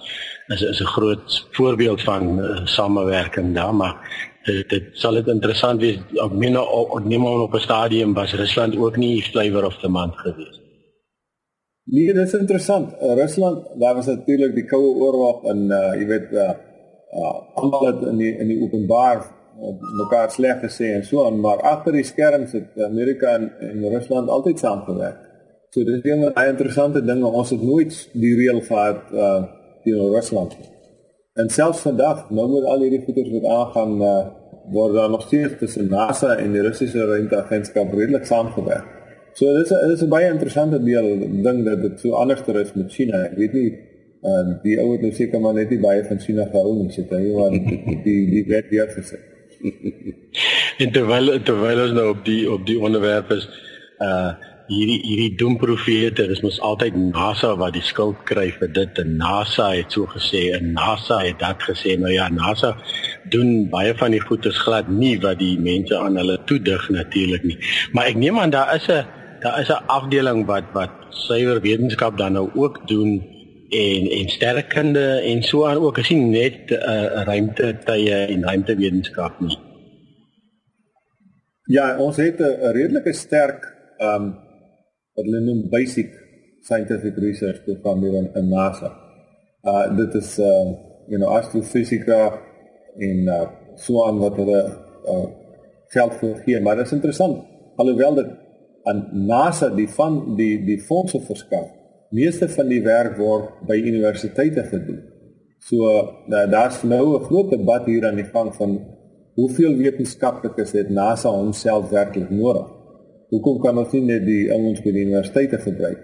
is 0.52 0.62
is 0.62 0.80
'n 0.80 0.92
groot 0.96 1.46
voorbeeld 1.50 2.02
van 2.02 2.38
uh, 2.38 2.60
samewerking 2.64 3.54
daar 3.54 3.74
maar 3.74 3.96
dit, 4.46 4.68
dit 4.68 4.92
sal 4.92 5.18
dit 5.20 5.28
interessant 5.28 5.80
wees 5.80 5.98
op 6.22 6.32
minne 6.32 6.62
op 6.62 7.04
neem 7.04 7.26
op 7.26 7.54
'n 7.54 7.66
stadium 7.68 8.14
was 8.14 8.34
Rusland 8.34 8.76
ook 8.76 8.96
nie 8.96 9.22
flavor 9.22 9.64
of 9.64 9.78
the 9.80 9.88
month 9.88 10.16
geweest 10.16 10.64
Nee, 11.88 12.06
dit 12.12 12.26
is 12.26 12.32
interessant. 12.34 12.92
Uh, 13.02 13.14
Rusland, 13.14 13.66
daar 13.78 13.94
was 13.94 14.06
natuurlik 14.06 14.54
die 14.54 14.64
koue 14.64 14.94
oorlog 14.94 15.44
en 15.46 15.68
uh 15.70 15.92
jy 15.94 16.06
weet 16.06 16.32
uh, 16.34 16.48
uh 17.14 17.34
almal 17.54 17.86
het 17.86 18.00
in 18.10 18.16
die 18.18 18.32
in 18.42 18.48
die 18.50 18.56
openbaar 18.64 19.20
uh, 19.22 19.70
mekaar 20.00 20.32
sleg 20.34 20.58
gesê 20.64 20.90
en 20.96 21.04
so 21.06 21.22
aan, 21.26 21.38
maar 21.40 21.62
agter 21.62 21.94
die 21.94 22.02
skerms 22.04 22.56
het 22.58 22.74
Amerika 22.88 23.36
en, 23.38 23.52
en 23.60 23.86
Rusland 23.94 24.28
altyd 24.28 24.58
saamgewerk. 24.58 25.20
So 25.70 25.86
dis 25.86 26.02
een 26.02 26.24
van 26.24 26.34
die 26.34 26.50
interessante 26.50 27.04
dinge. 27.04 27.26
Ons 27.26 27.54
het 27.54 27.62
nooit 27.62 28.00
die 28.12 28.34
reël 28.34 28.60
gehad 28.66 29.14
uh 29.14 29.44
teen 29.86 30.02
Rusland. 30.16 30.58
En 31.36 31.50
selfs 31.52 31.80
vandag, 31.84 32.30
nou 32.30 32.46
met 32.48 32.64
al 32.64 32.80
hierdie 32.80 33.02
goeders 33.04 33.32
wat 33.36 33.48
aangaan 33.58 33.96
uh 34.02 34.18
word 34.72 34.94
daar 34.96 35.10
nog 35.10 35.22
steeds 35.22 35.52
tussen 35.58 35.88
NASA 35.88 36.32
en 36.42 36.52
die 36.52 36.62
Russiese 36.64 37.04
ruimteagentskap 37.06 37.92
redelik 37.94 38.24
saamgewerk. 38.26 38.86
So 39.38 39.52
dit 39.54 39.62
is 39.62 39.68
dit 39.68 39.92
is 39.92 40.02
'n 40.02 40.08
baie 40.08 40.30
interessante 40.30 40.82
deel 40.82 41.08
ding 41.42 41.64
dat 41.64 41.82
dit 41.82 42.00
so 42.00 42.10
anders 42.10 42.42
ter 42.42 42.60
is 42.60 42.72
met 42.74 42.92
China. 42.92 43.22
Ek 43.24 43.36
weet 43.36 43.52
nie 43.52 43.68
uh 44.22 44.42
die 44.62 44.80
ouer 44.80 44.98
nou 45.00 45.12
seker 45.12 45.40
maar 45.40 45.54
net 45.54 45.70
nie 45.70 45.78
baie 45.78 46.04
van 46.04 46.20
China 46.20 46.44
gehou 46.44 46.74
nie, 46.74 46.90
sê 46.90 47.04
hy, 47.10 47.32
want 47.32 47.68
die 48.04 48.22
die 48.30 48.44
wet 48.48 48.66
hier 48.70 48.88
gesê. 48.96 49.18
en 50.82 50.92
terwyl 50.92 51.42
terwyl 51.42 51.82
ons 51.84 51.92
nou 51.92 52.08
op 52.10 52.24
die 52.24 52.50
op 52.50 52.66
die 52.66 52.80
onderwerp 52.80 53.30
is 53.30 53.48
uh 54.00 54.55
hierdie 54.66 54.98
hierdie 55.04 55.36
doemprofete, 55.38 56.26
dis 56.30 56.42
mos 56.42 56.58
altyd 56.64 56.96
NASA 56.98 57.52
wat 57.60 57.76
die 57.76 57.84
skuld 57.84 58.18
kry 58.28 58.48
vir 58.58 58.70
dit 58.74 58.98
en 59.02 59.12
NASA 59.20 59.68
het 59.74 59.94
so 59.94 60.08
gesê 60.10 60.48
en 60.56 60.72
NASA 60.74 61.20
het 61.22 61.38
dat 61.42 61.62
gesê. 61.62 61.94
Nou 62.00 62.12
ja, 62.12 62.28
NASA 62.32 62.74
doen 63.30 63.68
baie 63.70 63.94
van 63.98 64.16
die 64.16 64.22
goedes 64.22 64.58
glad 64.64 64.90
nie 64.90 65.14
wat 65.22 65.38
die 65.42 65.54
mense 65.62 65.98
aan 65.98 66.18
hulle 66.18 66.38
toedig 66.50 66.88
natuurlik 66.90 67.46
nie. 67.46 67.58
Maar 67.92 68.10
ek 68.12 68.18
neem 68.22 68.40
aan 68.42 68.54
daar 68.54 68.74
is 68.74 68.88
'n 68.88 69.06
daar 69.40 69.60
is 69.60 69.70
'n 69.70 69.86
afdeling 69.86 70.46
wat 70.46 70.64
wat 70.72 70.90
suiwer 71.10 71.60
wetenskap 71.60 72.18
dan 72.18 72.32
nou 72.32 72.50
ook 72.54 72.88
doen 72.88 73.22
en 73.70 74.10
en 74.10 74.28
sterkkunde 74.28 75.20
en 75.22 75.42
so 75.42 75.66
aan 75.66 75.76
ook 75.76 75.98
as 75.98 76.08
jy 76.08 76.18
net 76.18 76.70
'n 76.70 76.74
uh, 76.74 77.22
ruimte 77.24 77.78
tye 77.84 78.14
en 78.14 78.44
ruimtewetenskap 78.44 79.40
nie. 79.40 79.58
Ja, 81.66 81.98
ons 81.98 82.16
het 82.16 82.38
'n 82.40 82.72
redelike 82.72 83.12
sterk 83.12 83.74
ehm 83.98 84.22
um, 84.22 84.45
wat 85.16 85.24
hulle 85.24 85.40
noem 85.40 85.68
basic 85.72 86.12
scientific 86.66 87.16
research 87.22 87.64
program 87.64 88.02
hier 88.04 88.18
in, 88.20 88.28
in 88.34 88.48
NASA. 88.48 88.92
Uh 89.64 89.96
dit 89.96 90.14
is 90.14 90.38
uh 90.38 90.66
you 91.08 91.18
know 91.18 91.32
astrofisika 91.38 92.20
en 92.98 93.26
uh 93.26 93.46
so 93.76 94.06
aan 94.06 94.18
wat 94.18 94.36
hulle 94.36 94.60
uh 95.12 95.26
geld 95.88 96.12
gee, 96.44 96.60
maar 96.60 96.76
dit 96.76 96.86
is 96.86 96.92
interessant 96.92 97.44
alhoewel 97.76 98.14
dit 98.14 98.30
aan 98.86 99.02
NASA 99.26 99.68
die 99.74 99.88
van 99.88 100.36
die 100.36 100.64
die 100.64 100.78
fondse 100.80 101.20
verskaf. 101.20 101.68
Meeste 102.10 102.48
van 102.48 102.68
die 102.70 102.82
werk 102.82 103.16
word 103.18 103.66
by 103.66 103.76
universiteite 103.82 104.62
gedoen. 104.70 105.02
So 105.66 105.88
uh, 105.90 106.44
daar's 106.50 106.82
nou 106.82 107.18
'n 107.18 107.24
groot 107.24 107.50
debat 107.50 107.86
hier 107.86 108.06
aan 108.06 108.20
die 108.20 108.30
gang 108.30 108.54
van 108.54 108.78
hoeveel 109.34 109.76
wetenskaplikes 109.76 110.72
het 110.72 110.88
NASA 110.90 111.28
homself 111.28 111.90
werklik 111.90 112.30
nodig? 112.30 112.75
Hoekom 113.30 113.58
kan 113.62 113.78
ons 113.78 113.92
nie 113.92 114.04
net 114.06 114.22
die 114.26 114.44
ouens 114.54 114.82
by 114.84 114.92
die 114.94 115.04
universiteite 115.08 115.58
gebruik? 115.58 115.98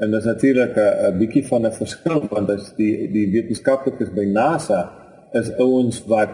En 0.00 0.10
dit 0.12 0.20
is 0.20 0.28
natuurlik 0.28 0.76
'n 0.76 1.18
bietjie 1.18 1.44
van 1.48 1.66
'n 1.66 1.72
verskil 1.72 2.20
want 2.30 2.50
as 2.50 2.72
die 2.76 3.08
die 3.12 3.30
wetenskaplikes 3.30 4.12
by 4.14 4.24
NASA 4.24 4.80
is 5.32 5.50
ouens 5.58 6.04
wat 6.06 6.30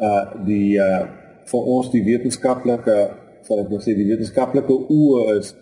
uh 0.00 0.24
die 0.46 0.78
uh 0.78 1.04
vir 1.44 1.62
ons 1.76 1.90
die 1.90 2.04
wetenskaplike 2.04 2.96
sal 3.42 3.60
ek 3.60 3.68
nou 3.70 3.80
sê 3.80 3.94
die 3.96 4.08
wetenskaplike 4.08 4.72
oë 4.72 5.38
is 5.38 5.54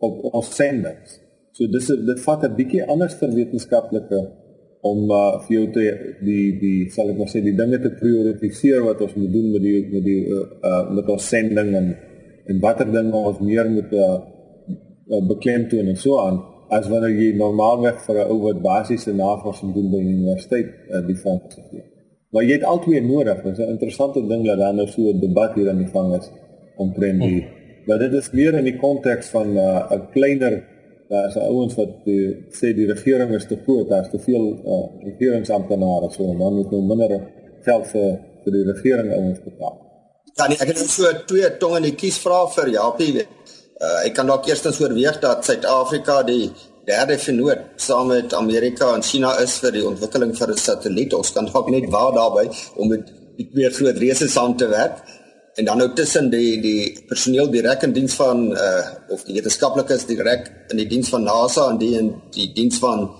op 0.00 0.34
ons 0.34 0.54
sendings. 0.54 1.20
So 1.52 1.66
dis 1.66 1.86
dit 1.86 2.20
vat 2.20 2.44
'n 2.44 2.56
bietjie 2.56 2.84
anders 2.86 3.14
vir 3.14 3.34
wetenskaplike 3.34 4.20
om 4.80 5.10
uh, 5.10 5.40
vir 5.46 5.54
jou 5.56 5.66
te 5.74 5.84
die 6.22 6.58
die 6.60 6.90
sal 6.90 7.10
ek 7.10 7.18
maar 7.18 7.30
sê 7.30 7.42
die 7.42 7.56
dinge 7.56 7.80
te 7.82 7.90
prioritiseer 7.90 8.84
wat 8.86 9.00
ons 9.00 9.14
moet 9.14 9.32
doen 9.32 9.50
met 9.52 9.62
die 9.62 9.80
met 9.92 10.04
die 10.04 10.20
uh, 10.26 10.44
uh, 10.62 10.84
met 10.94 11.08
ons 11.08 11.28
sending 11.28 11.74
en 11.74 11.96
en 12.48 12.60
watter 12.60 12.88
dinge 12.92 13.16
ons 13.16 13.40
meer 13.40 13.68
moet 13.70 13.92
uh, 13.92 14.06
uh, 14.08 15.22
beklemtoon 15.28 15.90
en 15.92 15.96
so 15.96 16.20
aan 16.22 16.40
as 16.68 16.88
wanneer 16.92 17.14
jy 17.16 17.28
normaalweg 17.36 18.00
vir 18.06 18.16
'n 18.22 18.30
ou 18.32 18.38
wat 18.46 18.62
basiese 18.62 19.12
navorsing 19.12 19.74
doen 19.74 19.90
by 19.92 20.00
die 20.04 20.14
universiteit 20.16 20.68
uh, 20.90 21.06
die 21.06 21.16
fonds 21.16 21.60
gee. 21.70 21.84
Maar 22.32 22.44
jy 22.44 22.58
het 22.58 22.64
albei 22.64 23.00
nodig. 23.00 23.42
Dit 23.42 23.58
is 23.58 23.64
'n 23.64 23.70
interessante 23.76 24.26
ding 24.26 24.44
dat 24.46 24.58
daar 24.58 24.74
nou 24.74 24.86
so 24.86 25.00
'n 25.02 25.20
debat 25.20 25.54
hier 25.54 25.70
aan 25.70 25.78
die 25.84 25.92
gang 25.92 26.16
is 26.16 26.30
omtrent 26.76 27.20
die. 27.20 27.46
Maar 27.86 27.98
dit 27.98 28.12
is 28.12 28.30
meer 28.30 28.54
in 28.54 28.64
die 28.64 28.76
konteks 28.76 29.28
van 29.28 29.46
'n 29.52 29.56
uh, 29.56 30.00
kleiner 30.12 30.62
daar 31.08 31.28
is 31.28 31.36
ouens 31.36 31.74
wat 31.74 32.04
die, 32.04 32.36
sê 32.52 32.74
die 32.76 32.86
regering 32.86 33.30
is 33.34 33.46
te 33.46 33.56
groot, 33.64 33.88
daar's 33.88 34.10
te 34.10 34.18
veel 34.18 34.44
uh, 34.64 35.04
regeringsamptenare 35.04 36.10
so 36.10 36.30
en 36.30 36.38
dan 36.38 36.54
moet 36.54 36.70
nou 36.70 36.82
minder 36.82 37.20
geld 37.64 37.86
vir 37.86 38.18
vir 38.44 38.52
die 38.52 38.64
regering 38.72 39.12
ouens 39.12 39.40
betaal. 39.44 39.87
Ja, 40.38 40.46
nee, 40.46 40.58
ek 40.62 40.68
het 40.70 40.78
so 40.86 41.08
twee 41.26 41.48
tong 41.58 41.80
in 41.80 41.88
die 41.88 41.96
kies 41.98 42.20
vra 42.22 42.44
vir 42.52 42.68
Japie. 42.70 43.24
Uh, 43.82 44.04
ek 44.06 44.12
kan 44.14 44.28
dalk 44.30 44.46
eerstens 44.46 44.76
oorweeg 44.78 45.16
dat 45.18 45.42
Suid-Afrika 45.42 46.20
die 46.28 46.52
derde 46.86 47.16
vennoot 47.18 47.64
saam 47.82 48.12
met 48.12 48.36
Amerika 48.38 48.92
en 48.94 49.02
China 49.02 49.32
is 49.42 49.56
vir 49.58 49.74
die 49.74 49.82
ontwikkeling 49.88 50.36
van 50.38 50.52
'n 50.54 50.60
satelliet. 50.62 51.16
Ons 51.18 51.32
kan 51.34 51.50
dalk 51.50 51.70
net 51.74 51.90
waar 51.90 52.14
daarbey 52.14 52.46
om 52.76 52.88
met 52.88 53.10
die 53.36 53.48
twee 53.50 53.70
groot 53.70 53.98
reëse 53.98 54.28
saam 54.30 54.54
te 54.56 54.68
werk 54.70 55.02
en 55.58 55.64
dan 55.64 55.78
nou 55.78 55.90
tussen 55.94 56.30
die 56.30 56.60
die 56.62 57.04
personeel 57.08 57.50
direk 57.50 57.82
in 57.82 57.92
diens 57.92 58.14
van 58.14 58.52
uh 58.54 58.82
of 59.10 59.24
die 59.26 59.34
wetenskaplikes 59.34 60.06
direk 60.06 60.46
in 60.70 60.76
die 60.76 60.86
diens 60.86 61.08
van 61.08 61.26
NASA 61.26 61.68
en 61.70 61.78
die 61.78 61.98
in 61.98 62.14
die 62.30 62.52
diens 62.54 62.78
van 62.78 63.10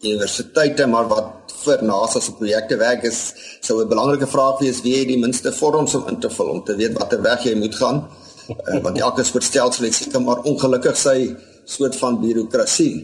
universiteite 0.00 0.86
maar 0.86 1.08
wat 1.08 1.41
vir 1.66 1.82
NASA 1.82 2.20
se 2.20 2.32
projekte 2.38 2.76
werk 2.76 3.04
is 3.10 3.20
sou 3.60 3.80
'n 3.82 3.88
belangrike 3.88 4.26
vraag 4.26 4.58
wees 4.60 4.82
wie 4.82 4.96
het 4.98 5.08
die 5.08 5.18
minste 5.18 5.52
vorms 5.52 5.94
om 5.94 6.08
in 6.08 6.20
te 6.20 6.30
vul 6.30 6.48
om 6.48 6.64
te 6.64 6.76
weet 6.76 6.98
watter 6.98 7.22
weg 7.22 7.44
jy 7.44 7.54
moet 7.54 7.74
gaan 7.74 8.08
uh, 8.48 8.82
want 8.82 8.98
elke 8.98 9.24
soort 9.24 9.44
stelsel 9.44 9.84
het 9.84 9.94
seker 9.94 10.22
maar 10.22 10.42
ongelukkig 10.42 10.96
sy 10.96 11.36
soort 11.64 11.96
van 11.96 12.20
bureaukrasie 12.20 12.94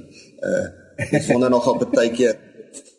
uh 0.42 0.66
sonder 1.28 1.50
nog 1.50 1.66
op 1.66 1.90
baie 1.94 2.10
keer 2.10 2.36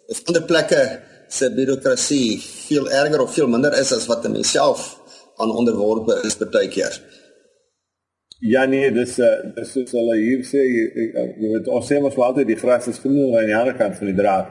of 0.07 0.21
ander 0.25 0.43
plekke 0.43 0.99
se 1.27 1.51
bureaukrasie 1.53 2.39
veel 2.41 2.89
erger 2.89 3.21
of 3.21 3.33
veel 3.33 3.47
minder 3.47 3.73
is 3.79 3.91
as 3.93 4.07
wat 4.07 4.25
'n 4.25 4.31
mens 4.31 4.51
self 4.51 4.97
aan 5.37 5.51
onderworpe 5.51 6.21
is 6.27 6.37
baie 6.37 6.67
keer. 6.67 7.01
Ja 8.39 8.65
nee, 8.65 8.91
dis 8.91 9.17
uh, 9.19 9.53
dis 9.55 9.71
soos 9.71 9.91
hulle 9.91 10.15
hier 10.15 10.43
sê, 10.47 10.61
jy 10.63 11.49
weet 11.53 11.67
ons 11.67 11.87
sê 11.91 11.99
mos 11.99 12.15
altyd 12.15 12.47
die 12.47 12.59
gras 12.59 12.87
is 12.87 12.99
groener 13.03 13.39
aan 13.39 13.49
die 13.51 13.55
ander 13.55 13.75
kant 13.75 13.97
van 13.99 14.07
die 14.11 14.15
draad. 14.15 14.47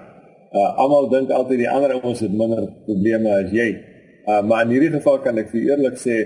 Uh 0.52 0.80
almal 0.82 1.08
dink 1.12 1.30
altyd 1.30 1.58
die 1.58 1.70
ander 1.70 1.92
ouens 1.98 2.20
het 2.20 2.32
minder 2.32 2.68
probleme 2.86 3.32
as 3.44 3.50
jy. 3.52 3.68
Uh 4.26 4.42
maar 4.42 4.64
in 4.64 4.70
hierdie 4.76 4.94
geval 4.96 5.20
kan 5.24 5.38
ek 5.38 5.50
vir 5.52 5.72
eerlik 5.72 5.98
sê 6.00 6.18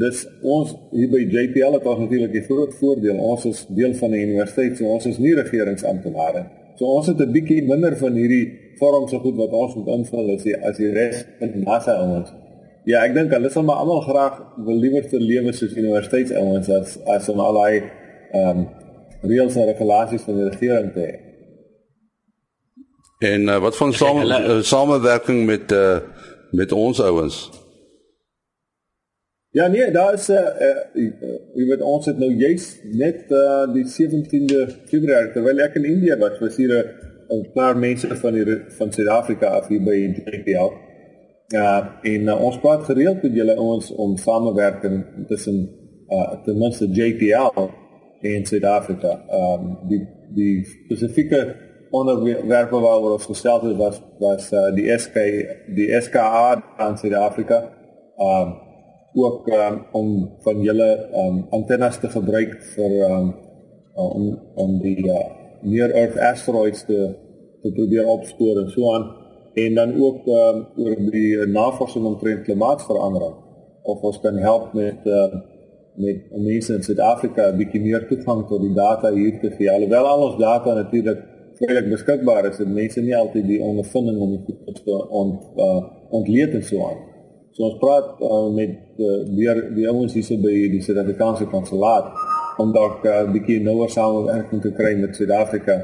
dis 0.00 0.22
ons 0.42 0.74
hier 0.92 1.10
by 1.12 1.20
JPL 1.28 1.76
het 1.76 1.86
ons 1.86 2.00
natuurlik 2.00 2.34
'n 2.34 2.46
groot 2.48 2.74
voordeel. 2.80 3.18
Ons 3.18 3.44
is 3.44 3.66
deel 3.68 3.94
van 3.94 4.10
'n 4.10 4.22
universiteit, 4.28 4.76
so 4.76 4.84
ons 4.84 5.06
is 5.06 5.18
nie 5.18 5.34
regeringsamptenare. 5.34 6.46
So 6.76 6.84
ons 6.86 7.06
het 7.06 7.20
'n 7.20 7.32
bietjie 7.32 7.62
minder 7.62 7.96
van 7.96 8.12
hierdie 8.12 8.52
vorms 8.78 9.10
so 9.10 9.18
goed 9.18 9.36
wat 9.36 9.52
ons 9.52 9.74
moet 9.74 9.88
invul 9.88 10.34
as 10.34 10.42
die 10.42 10.56
as 10.56 10.76
die 10.76 10.92
res 10.92 11.24
van 11.38 11.52
die 11.52 11.62
NASA 11.64 11.92
ouens. 11.92 12.32
Ja, 12.84 13.04
ek 13.04 13.14
dink 13.14 13.32
hulle 13.32 13.50
sal 13.50 13.62
maar 13.62 13.76
almal 13.76 14.00
graag 14.00 14.42
wil 14.56 14.78
liewer 14.78 15.08
te 15.08 15.20
lewe 15.20 15.52
soos 15.52 15.76
universiteitsouens 15.76 16.68
as 16.68 16.98
as 17.04 17.28
om 17.28 17.40
al 17.40 17.54
daai 17.54 17.82
ehm 18.32 18.58
um, 18.58 18.68
reëls 19.22 19.56
en 19.56 19.66
regulasies 19.66 20.22
van 20.22 20.34
die 20.34 20.48
regering 20.48 20.92
te 20.92 21.00
hê. 21.00 21.27
En 23.18 23.42
uh, 23.42 23.58
wat 23.58 23.76
van 23.76 23.92
same, 23.92 24.24
uh, 24.24 24.62
samewerking 24.62 25.46
met 25.46 25.72
uh, 25.72 25.98
met 26.50 26.72
ons 26.72 27.00
ouens? 27.02 27.50
Ja 29.50 29.66
nee, 29.66 29.90
daar 29.90 30.12
is 30.12 30.28
'n 30.28 30.32
uh, 30.32 31.04
uh, 31.04 31.38
jy 31.54 31.66
weet 31.66 31.82
ons 31.82 32.06
het 32.06 32.18
nou 32.18 32.32
juis 32.32 32.80
net 32.82 33.24
uh, 33.28 33.72
die 33.72 33.84
17de 33.84 34.60
Februarie 34.84 35.32
terwyl 35.32 35.58
ek 35.58 35.74
in 35.74 35.84
Indië 35.84 36.16
was, 36.18 36.38
was 36.38 36.56
hier 36.56 36.94
'n 37.28 37.50
paar 37.52 37.76
mense 37.76 38.16
van 38.16 38.32
die 38.32 38.62
van 38.68 38.92
Suid-Afrika 38.92 39.46
af 39.46 39.68
hier 39.68 39.82
by 39.82 39.96
JPL. 40.14 40.70
Ja, 41.46 41.98
en 42.02 42.22
uh, 42.22 42.44
ons 42.44 42.58
praat 42.58 42.84
gereeld 42.84 43.22
met 43.22 43.34
julle 43.34 43.56
ouens 43.56 43.90
om 43.90 44.16
samewerking 44.16 45.04
tussen 45.26 45.68
uh 46.08 46.44
ten 46.44 46.58
minste 46.58 46.86
JPL 46.86 47.68
en 48.20 48.46
Suid-Afrika. 48.46 49.24
Ehm 49.28 49.66
um, 49.66 49.88
die 49.88 50.08
die 50.34 50.64
spesifieke 50.64 51.67
onderwerpe 51.90 52.80
waaroor 52.80 53.12
ons 53.12 53.26
gestel 53.26 53.60
het 53.60 53.76
was 53.76 54.00
was 54.18 54.52
uh, 54.52 54.68
die 54.74 54.88
SK 54.98 55.14
die 55.76 56.00
SKA 56.00 56.62
aan 56.76 56.98
Suid-Afrika. 56.98 57.62
Ehm 58.16 58.48
um, 58.48 58.56
ook 59.18 59.48
um, 59.48 59.78
om 59.92 60.08
van 60.44 60.62
julle 60.62 61.08
um, 61.14 61.46
antennes 61.50 61.98
te 61.98 62.08
gebruik 62.08 62.58
vir 62.74 62.92
um, 63.10 63.34
om 63.94 64.38
om 64.54 64.78
die 64.82 65.06
uh, 65.08 65.24
near 65.62 65.90
earth 65.90 66.18
asteroids 66.18 66.84
te 66.84 66.98
te 67.62 67.72
probeer 67.72 68.06
opspoor 68.06 68.60
en 68.62 68.70
so 68.70 68.94
aan 68.94 69.08
en 69.54 69.74
dan 69.74 69.94
ook 70.02 70.26
um, 70.26 70.66
oor 70.76 70.96
die 71.10 71.46
navorsing 71.46 72.04
omtrent 72.04 72.44
klimaatsverandering 72.46 73.34
of 73.82 74.02
ons 74.02 74.20
kan 74.20 74.36
help 74.36 74.72
met 74.72 75.06
uh, 75.06 75.40
met 75.98 76.30
mense 76.30 76.74
in 76.74 76.82
Suid-Afrika 76.82 77.48
'n 77.50 77.56
bietjie 77.56 77.80
meer 77.80 78.06
toegang 78.06 78.46
tot 78.48 78.60
die 78.60 78.74
data 78.74 79.10
hier 79.12 79.40
te 79.40 79.50
gee. 79.50 79.70
Alhoewel 79.70 80.06
al 80.06 80.22
ons 80.28 80.38
data 80.38 80.74
natuurlik 80.74 81.24
vrylik 81.58 81.90
beskikbaar 81.90 82.48
is, 82.50 82.58
het 82.58 82.72
mense 82.72 83.02
nie 83.02 83.16
altyd 83.16 83.46
die 83.46 83.60
ondervinding 83.62 84.18
om 84.24 84.34
dit 84.46 84.82
te 84.84 84.98
ont 85.08 85.60
uh, 85.66 85.78
ontleed 86.10 86.54
en 86.54 86.64
so 86.64 86.88
aan. 86.88 87.00
So 87.56 87.68
ons 87.68 87.78
praat 87.82 88.20
uh, 88.22 88.42
met 88.54 88.76
uh, 89.02 89.20
die 89.36 89.48
die 89.78 89.88
ouens 89.90 90.14
hier 90.14 90.42
by 90.42 90.54
die 90.74 90.82
Suid-Afrikaanse 90.82 91.48
konsulaat 91.50 92.12
om 92.62 92.72
dalk 92.74 93.04
'n 93.04 93.08
uh, 93.14 93.32
bietjie 93.32 93.60
nouer 93.62 93.90
samewerking 93.90 94.62
te 94.62 94.72
kry 94.78 94.94
met 95.00 95.16
Suid-Afrika 95.16 95.80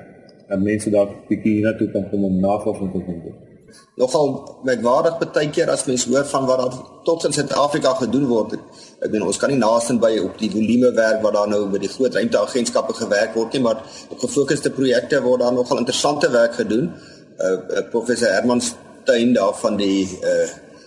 en 0.48 0.62
mense 0.62 0.90
dalk 0.90 1.26
bietjie 1.28 1.58
hiernatoe 1.58 1.90
kan 1.90 2.08
kom 2.10 2.24
om 2.24 2.40
navorsing 2.40 2.92
te 2.92 3.02
doen 3.06 3.53
nogal 3.96 4.32
merkwaardig 4.66 5.20
baie 5.22 5.50
keer 5.54 5.70
as 5.70 5.84
mens 5.86 6.04
hoor 6.10 6.24
van 6.26 6.46
wat 6.48 6.58
daar 6.58 6.78
tot 7.06 7.24
in 7.28 7.34
Suid-Afrika 7.36 7.92
gedoen 8.00 8.26
word. 8.26 8.56
Ek 8.98 9.10
bedoel 9.12 9.28
ons 9.30 9.38
kan 9.38 9.52
nie 9.52 9.60
naasin 9.60 10.00
by 10.02 10.16
op 10.24 10.38
die 10.40 10.50
volume 10.50 10.90
werk 10.96 11.22
wat 11.22 11.36
daar 11.36 11.50
nou 11.50 11.62
met 11.70 11.84
die 11.84 11.92
groot 11.92 12.14
ruimteagentskappe 12.14 12.96
gewerk 12.98 13.36
word 13.38 13.54
nie, 13.54 13.62
maar 13.62 13.84
op 14.08 14.18
gefokusde 14.24 14.72
projekte 14.74 15.22
word 15.22 15.44
daar 15.44 15.54
nogal 15.54 15.82
interessante 15.82 16.30
werk 16.34 16.58
gedoen. 16.58 16.90
Uh, 17.38 17.54
uh 17.54 17.84
professor 17.90 18.34
Herman 18.34 18.62
Stein 18.62 19.34
daar 19.38 19.54
van 19.62 19.78
die 19.78 20.04
uh 20.22 20.44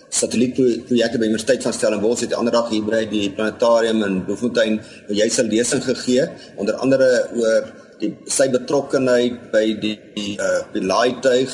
satellietprojekte 0.08 1.18
by 1.20 1.26
Universiteit 1.28 1.62
van 1.62 1.74
Stellenbosch 1.76 2.22
het 2.24 2.30
die 2.32 2.36
ander 2.38 2.54
dag 2.54 2.70
hier 2.72 2.84
by 2.86 3.02
die 3.10 3.26
planetarium 3.36 4.00
in 4.06 4.22
Bloemfontein 4.24 4.80
'n 4.80 5.14
juiste 5.14 5.44
lesing 5.44 5.84
gegee 5.84 6.28
onder 6.56 6.74
andere 6.74 7.28
oor 7.36 7.72
die 8.00 8.16
sy 8.24 8.48
betrokkeheid 8.48 9.50
by 9.52 9.66
die 9.80 9.98
uh 10.40 10.64
die 10.72 10.84
laaituig 10.84 11.52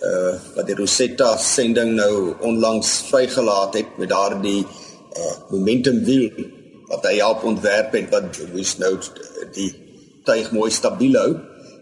uh 0.00 0.32
wat 0.56 0.66
die 0.66 0.76
Rosetta 0.78 1.34
sending 1.36 1.92
nou 1.98 2.34
onlangs 2.40 2.92
vrygelaat 3.10 3.74
het 3.74 3.98
met 4.00 4.08
daardie 4.08 4.62
uh 4.64 5.34
momentum 5.50 6.04
wiel 6.04 6.30
wat 6.88 7.04
hy 7.06 7.18
help 7.18 7.44
ontwerp 7.44 7.92
het 7.98 8.08
wat 8.14 8.38
moes 8.54 8.76
nou 8.80 8.94
die 9.54 9.70
tuig 10.24 10.50
mooi 10.56 10.70
stabiel 10.70 11.18
hou. 11.20 11.32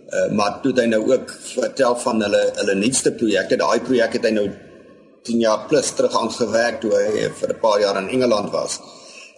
Uh 0.08 0.28
maar 0.34 0.58
toe 0.62 0.72
het 0.72 0.82
hy 0.82 0.88
nou 0.90 1.02
ook 1.12 1.30
vertel 1.52 1.96
van 2.04 2.22
hulle 2.26 2.42
hulle 2.60 2.74
nuutste 2.74 3.12
projekte. 3.12 3.60
Daai 3.60 3.80
projek 3.86 4.18
het 4.18 4.26
hy 4.28 4.34
nou 4.34 4.48
10 5.28 5.40
jaar 5.44 5.66
plus 5.68 5.90
terug 5.94 6.14
aan 6.18 6.32
gewerk 6.32 6.80
toe 6.80 6.92
hy 6.96 7.28
vir 7.40 7.54
'n 7.54 7.60
paar 7.60 7.80
jaar 7.80 8.02
in 8.02 8.08
Engeland 8.08 8.50
was. 8.50 8.80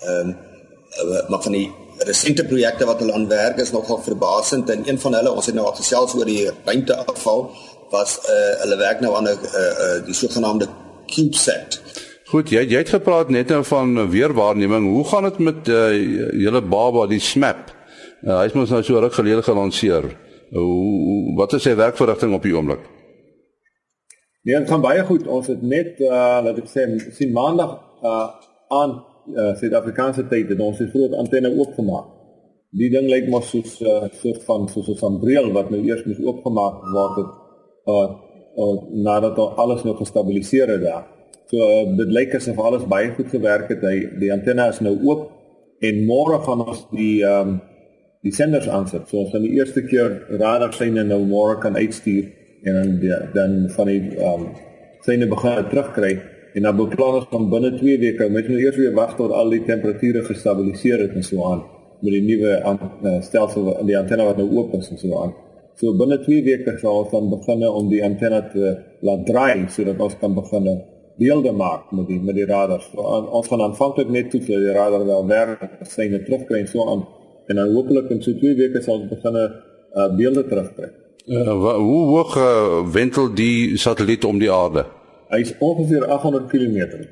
Ehm 0.01 0.29
um, 0.29 1.29
maar 1.29 1.43
van 1.43 1.53
die 1.53 1.71
resente 2.07 2.45
projekte 2.45 2.87
wat 2.89 3.01
hulle 3.03 3.13
aan 3.13 3.29
werk 3.29 3.59
is 3.59 3.73
nogal 3.73 4.01
verbasend 4.03 4.71
en 4.71 4.89
een 4.89 4.99
van 4.99 5.15
hulle 5.15 5.33
ons 5.33 5.47
het 5.47 5.55
nou 5.55 5.67
al 5.67 5.77
gesels 5.79 6.15
oor 6.15 6.29
die 6.29 6.49
ruimteafval 6.65 7.51
was 7.91 8.19
uh 8.31 8.53
hulle 8.63 8.77
werk 8.77 9.01
nou 9.01 9.15
aan 9.17 9.29
'n 9.29 9.37
uh, 9.37 9.65
uh 9.65 10.07
die 10.07 10.15
sogenaamde 10.15 10.69
CubeSat. 11.07 11.81
Goed, 12.31 12.51
jy 12.51 12.63
jy 12.63 12.79
het 12.79 12.89
gepraat 12.89 13.29
net 13.29 13.49
nou 13.49 13.65
van 13.65 14.11
weerwaarneming. 14.11 14.87
Hoe 14.93 15.05
gaan 15.05 15.23
dit 15.23 15.39
met 15.39 15.69
uh 15.69 15.93
julle 16.45 16.63
baba 16.63 17.07
die 17.07 17.21
SMAP? 17.21 17.75
Uh, 18.23 18.39
hy 18.39 18.47
is 18.47 18.53
mos 18.53 18.71
nou 18.71 18.83
so 18.83 19.01
ruk 19.01 19.15
gelede 19.15 19.43
gelanseer. 19.43 20.05
Hoe 20.51 21.35
wat 21.37 21.53
is 21.53 21.63
sy 21.63 21.75
werkverrigting 21.75 22.35
op 22.35 22.43
die 22.43 22.55
oomblik? 22.57 22.81
Nee, 24.43 24.59
dit 24.59 24.69
gaan 24.69 24.81
baie 24.81 25.05
goed. 25.05 25.27
Ons 25.27 25.47
het 25.47 25.63
net 25.63 26.01
uh 26.01 26.41
laat 26.45 26.59
ek 26.59 26.71
sê 26.71 26.87
sien 27.17 27.33
maandag 27.33 27.79
uh 28.03 28.29
aan 28.71 29.01
uh 29.37 29.53
Suid-Afrikaanse 29.59 30.27
tyd 30.29 30.49
het 30.49 30.61
ons 30.61 30.79
die 30.79 30.89
groot 30.91 31.15
antenne 31.19 31.53
oopgemaak. 31.57 32.09
Die 32.71 32.91
ding 32.91 33.09
lyk 33.11 33.29
mos 33.29 33.51
soos 33.51 33.81
'n 33.81 33.87
uh, 33.87 34.09
soort 34.23 34.43
van 34.49 34.69
soos 34.69 34.89
'n 34.89 34.99
sambreel 34.99 35.53
wat 35.53 35.71
nou 35.71 35.81
eers 35.83 36.05
moes 36.05 36.21
oopgemaak 36.23 36.83
word 36.95 37.17
het 37.21 37.33
uh, 37.87 38.09
uh 38.63 38.77
nadat 38.93 39.39
alles 39.39 39.83
nou 39.85 39.97
gestabiliseer 39.97 40.69
het 40.69 40.83
daar. 40.83 41.07
So 41.51 41.57
uh, 41.57 41.97
dit 41.97 42.11
lyk 42.15 42.35
asof 42.35 42.59
alles 42.59 42.87
baie 42.87 43.11
goed 43.11 43.29
gewerk 43.29 43.69
het. 43.69 43.83
Hy 43.83 44.19
die 44.23 44.33
antenne 44.33 44.69
is 44.69 44.81
nou 44.81 44.97
oop 45.03 45.31
en 45.81 46.05
môre 46.07 46.39
gaan 46.47 46.67
ons 46.67 46.87
die 46.93 47.25
ehm 47.25 47.49
um, 47.49 47.61
die 48.23 48.33
senders 48.37 48.69
aansit. 48.69 49.09
So 49.09 49.23
ons 49.23 49.31
gaan 49.33 49.43
die 49.43 49.57
eerste 49.57 49.83
keer 49.83 50.27
radar 50.39 50.73
syne 50.77 51.05
nou 51.05 51.23
môre 51.27 51.57
kan 51.59 51.77
uitstuur 51.77 52.29
en 52.69 53.01
dan 53.01 53.31
dan 53.35 53.71
van 53.77 53.87
die 53.87 54.03
ehm 54.17 54.45
um, 54.45 54.51
syne 55.07 55.27
begin 55.27 55.65
terugkry 55.71 56.19
en 56.55 56.63
dan 56.63 56.77
beplan 56.77 57.19
ons 57.21 57.29
van 57.31 57.49
binne 57.51 57.71
2 57.77 57.99
weke 57.99 58.29
met 58.29 58.49
nou 58.49 58.59
eers 58.59 58.77
weer 58.77 58.95
wag 58.95 59.17
tot 59.17 59.33
al 59.33 59.51
die 59.55 59.63
temperature 59.67 60.25
gestabiliseer 60.27 61.05
het 61.07 61.15
en 61.19 61.27
so 61.27 61.45
aan 61.53 61.63
met 62.01 62.15
die 62.17 62.23
nuwe 62.25 62.53
uh, 62.65 63.17
stelsel 63.23 63.75
in 63.79 63.87
die 63.91 63.99
antenne 63.99 64.25
wat 64.25 64.39
nou 64.41 64.49
oop 64.57 64.73
is 64.79 64.89
en 64.91 64.99
so 64.99 65.23
aan. 65.23 65.35
So 65.81 65.93
binne 65.97 66.19
2 66.25 66.43
weke 66.47 66.77
sal 66.81 67.03
ons 67.03 67.11
dan 67.13 67.29
begin 67.33 67.67
om 67.69 67.91
die 67.93 68.01
antenne 68.05 68.41
te 68.53 68.73
laat 69.07 69.27
draai 69.29 69.69
sodat 69.69 70.01
ons 70.01 70.17
kan 70.21 70.35
begin 70.35 70.71
beelde 71.21 71.53
maak 71.53 71.91
met 71.93 72.09
die 72.09 72.21
met 72.21 72.39
die 72.39 72.47
radars. 72.49 72.89
So, 72.93 73.05
ons 73.39 73.49
gaan 73.49 73.65
aanvanklik 73.67 74.09
net 74.09 74.31
toe 74.33 74.41
vir 74.47 74.65
die 74.65 74.77
radar 74.77 75.05
wel 75.07 75.27
werk, 75.29 75.67
syne 75.89 76.23
terugkry 76.25 76.63
en 76.63 76.71
so 76.71 76.87
aan 76.89 77.05
en 77.51 77.59
dan 77.61 77.75
hopelik 77.75 78.11
in 78.15 78.23
so 78.23 78.33
2 78.33 78.57
weke 78.57 78.83
sal 78.83 79.01
ons 79.01 79.11
begin 79.11 79.37
'n 79.37 79.51
uh, 79.97 80.09
beelde 80.17 80.47
terugkry. 80.49 80.89
Uh, 81.27 81.77
hoe 81.77 82.05
hoog 82.15 82.37
uh, 82.37 82.93
wentel 82.93 83.35
die 83.35 83.77
satelliet 83.77 84.25
om 84.25 84.39
die 84.39 84.53
aarde? 84.53 84.87
Hy 85.31 85.41
is 85.45 85.53
ongeveer 85.59 86.07
800 86.11 86.49
km. 86.51 87.05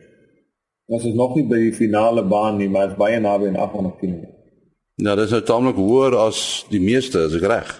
Ons 0.89 1.05
is 1.05 1.15
nog 1.15 1.37
nie 1.37 1.45
by 1.47 1.59
die 1.69 1.75
finale 1.77 2.25
baan 2.27 2.57
nie, 2.59 2.69
maar 2.73 2.91
is 2.91 2.99
baie 2.99 3.21
naby 3.21 3.51
aan 3.53 3.61
800 3.61 4.01
km. 4.01 4.25
Nou, 4.99 5.15
dit 5.15 5.29
is 5.29 5.35
nou 5.37 5.43
tamelik 5.47 5.79
hoër 5.79 6.17
as 6.19 6.41
die 6.73 6.81
meeste, 6.83 7.23
is 7.29 7.37
ek 7.39 7.47
reg? 7.47 7.71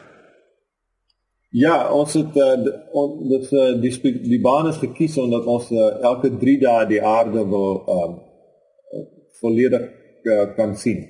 Ja, 1.57 1.89
ons 1.97 2.13
het 2.13 2.37
uh, 2.37 2.55
dit 2.61 3.53
uh, 3.57 3.71
die 3.81 4.13
die 4.29 4.41
baan 4.45 4.69
is 4.69 4.79
gekies 4.83 5.17
omdat 5.19 5.47
ons 5.49 5.71
uh, 5.73 5.87
elke 6.05 6.29
3 6.37 6.57
dae 6.61 6.83
die 6.91 7.01
aarde 7.01 7.47
wil 7.49 7.81
um, 7.89 8.19
volledig 9.41 9.89
uh, 10.29 10.45
kan 10.59 10.77
sien. 10.77 11.07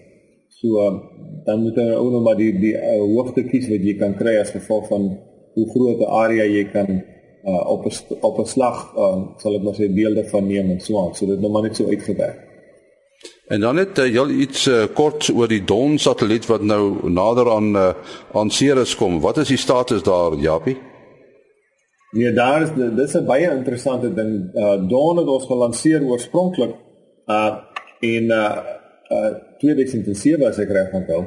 So 0.60 0.78
um, 0.86 1.00
dan 1.44 1.66
moet 1.66 1.76
jy 1.76 1.90
ook 1.96 2.12
nog 2.14 2.22
maar 2.22 2.38
die 2.38 2.52
die 2.54 2.72
uh, 2.78 3.00
hoogte 3.16 3.44
kies 3.50 3.66
wat 3.68 3.82
jy 3.82 3.96
kan 3.98 4.14
kry 4.18 4.38
as 4.38 4.54
gevolg 4.54 4.86
van 4.92 5.10
hoe 5.58 5.66
groot 5.74 6.06
'n 6.06 6.12
area 6.22 6.46
jy 6.46 6.64
kan 6.70 7.02
uh, 7.44 7.70
op 7.70 7.86
'n 7.86 7.92
op 8.20 8.38
'n 8.38 8.46
slag 8.46 8.92
uh, 8.96 9.22
sal 9.36 9.54
ek 9.54 9.62
maar 9.62 9.74
sê 9.74 9.92
beelde 9.94 10.24
van 10.28 10.46
neem 10.46 10.70
en 10.70 10.80
so 10.80 11.04
aan. 11.04 11.14
So 11.14 11.26
dit 11.26 11.40
nou 11.40 11.52
maar 11.52 11.62
net 11.62 11.76
so 11.76 11.86
uitgewerk. 11.86 12.46
En 13.48 13.60
dan 13.60 13.74
net 13.74 13.98
uh, 13.98 14.14
jy 14.14 14.26
iets 14.28 14.66
uh, 14.66 14.84
kort 14.94 15.30
oor 15.34 15.48
die 15.48 15.64
Dawn 15.64 15.96
satelliet 15.96 16.46
wat 16.46 16.62
nou 16.62 17.10
nader 17.10 17.50
aan 17.50 17.76
uh, 17.76 17.94
aan 18.32 18.50
Ceres 18.50 18.96
kom. 18.96 19.20
Wat 19.20 19.36
is 19.36 19.48
die 19.48 19.56
status 19.56 20.02
daar, 20.02 20.34
Japie? 20.36 20.76
Nee, 22.10 22.32
daar 22.32 22.62
is 22.62 22.70
dis 22.96 23.14
'n 23.14 23.24
baie 23.24 23.50
interessante 23.50 24.14
ding. 24.14 24.50
Uh, 24.54 24.88
Dawn 24.88 25.18
het 25.18 25.28
ons 25.28 25.44
gelanseer 25.44 26.02
oorspronklik 26.02 26.74
uh 27.26 27.56
in 28.00 28.22
uh, 28.22 28.56
uh 29.08 29.34
2007 29.58 30.46
as 30.46 30.58
ek 30.58 30.70
reg 30.70 30.92
onthou. 30.92 31.24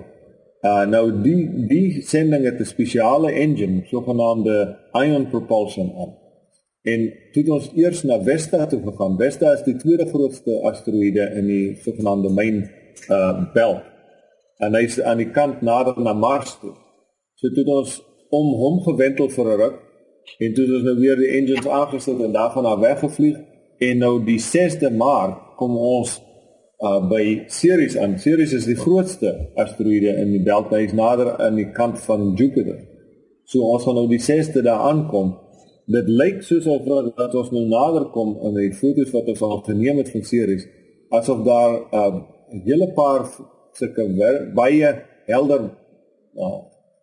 Uh 0.61 0.83
nou 0.85 1.05
die 1.21 1.67
die 1.67 2.01
sending 2.05 2.43
het 2.45 2.59
'n 2.59 2.65
spesiale 2.65 3.31
engine, 3.31 3.81
sogenaamde 3.85 4.77
ion 4.93 5.29
propulsion 5.29 5.93
aan. 5.97 6.13
En 6.81 7.13
toe 7.31 7.53
ons 7.53 7.71
eers 7.75 8.03
na 8.03 8.21
Vesta 8.23 8.65
toe 8.65 8.81
gegaan. 8.83 9.17
Vesta 9.17 9.51
is 9.53 9.63
die 9.63 9.75
tweede 9.75 10.05
grootste 10.05 10.61
asteroïde 10.61 11.31
in 11.35 11.45
die 11.45 11.75
sogenaamde 11.81 12.29
main 12.29 12.69
uh 13.09 13.53
belt. 13.53 13.81
En 14.57 14.73
hy 14.73 14.83
is 14.83 15.01
aan 15.01 15.17
die 15.17 15.31
kant 15.31 15.61
nader 15.61 16.01
na 16.01 16.13
Mars 16.13 16.57
toe. 16.59 16.73
So 17.35 17.49
toe 17.49 17.65
ons 17.65 18.01
om 18.29 18.53
hom 18.53 18.81
gewentel 18.81 19.29
vir 19.29 19.45
'n 19.45 19.57
ruk 19.61 19.79
en 20.37 20.53
toe 20.53 20.65
ons 20.73 20.83
nou 20.83 20.95
weer 20.99 21.15
die 21.15 21.31
engines 21.37 21.67
aangesit 21.67 22.21
en 22.21 22.31
daarvan 22.31 22.65
af 22.65 22.79
weggevlieg 22.79 23.37
en 23.77 23.97
nou 23.97 24.23
die 24.25 24.39
6de 24.39 24.91
Maart 24.91 25.37
kom 25.57 25.77
ons 25.77 26.21
uh 26.81 26.99
by 27.09 27.43
Ceres 27.47 27.97
aan. 27.97 28.17
Ceres 28.19 28.53
is 28.57 28.65
die 28.65 28.77
grootste 28.79 29.51
asteroïde 29.55 30.15
in 30.21 30.31
die 30.33 30.43
belt. 30.43 30.71
Hy 30.73 30.87
is 30.87 30.95
nader 30.97 31.35
aan 31.37 31.59
die 31.59 31.69
kant 31.75 31.99
van 32.07 32.33
Jupiter. 32.39 32.79
So 33.45 33.67
ons 33.73 33.85
gaan 33.85 33.99
nou 33.99 34.07
die 34.09 34.21
6de 34.21 34.63
daar 34.65 34.87
aankom. 34.89 35.35
Dit 35.91 36.07
lyk 36.09 36.41
soos 36.47 36.67
of 36.71 36.87
dat 37.17 37.35
ons 37.35 37.51
nou 37.51 37.65
nader 37.69 38.07
kom 38.15 38.37
in 38.47 38.57
die 38.57 38.73
foto's 38.73 39.11
wat 39.13 39.29
ons 39.33 39.41
al 39.45 39.61
geneem 39.67 39.99
het 40.01 40.11
van 40.13 40.23
Ceres, 40.23 40.67
asof 41.11 41.43
daar 41.45 41.73
'n 41.77 41.85
uh, 41.93 42.61
hele 42.65 42.87
paar 42.95 43.27
sulke 43.73 44.07
baie 44.55 44.89
helder 45.27 45.69
nou 46.35 46.51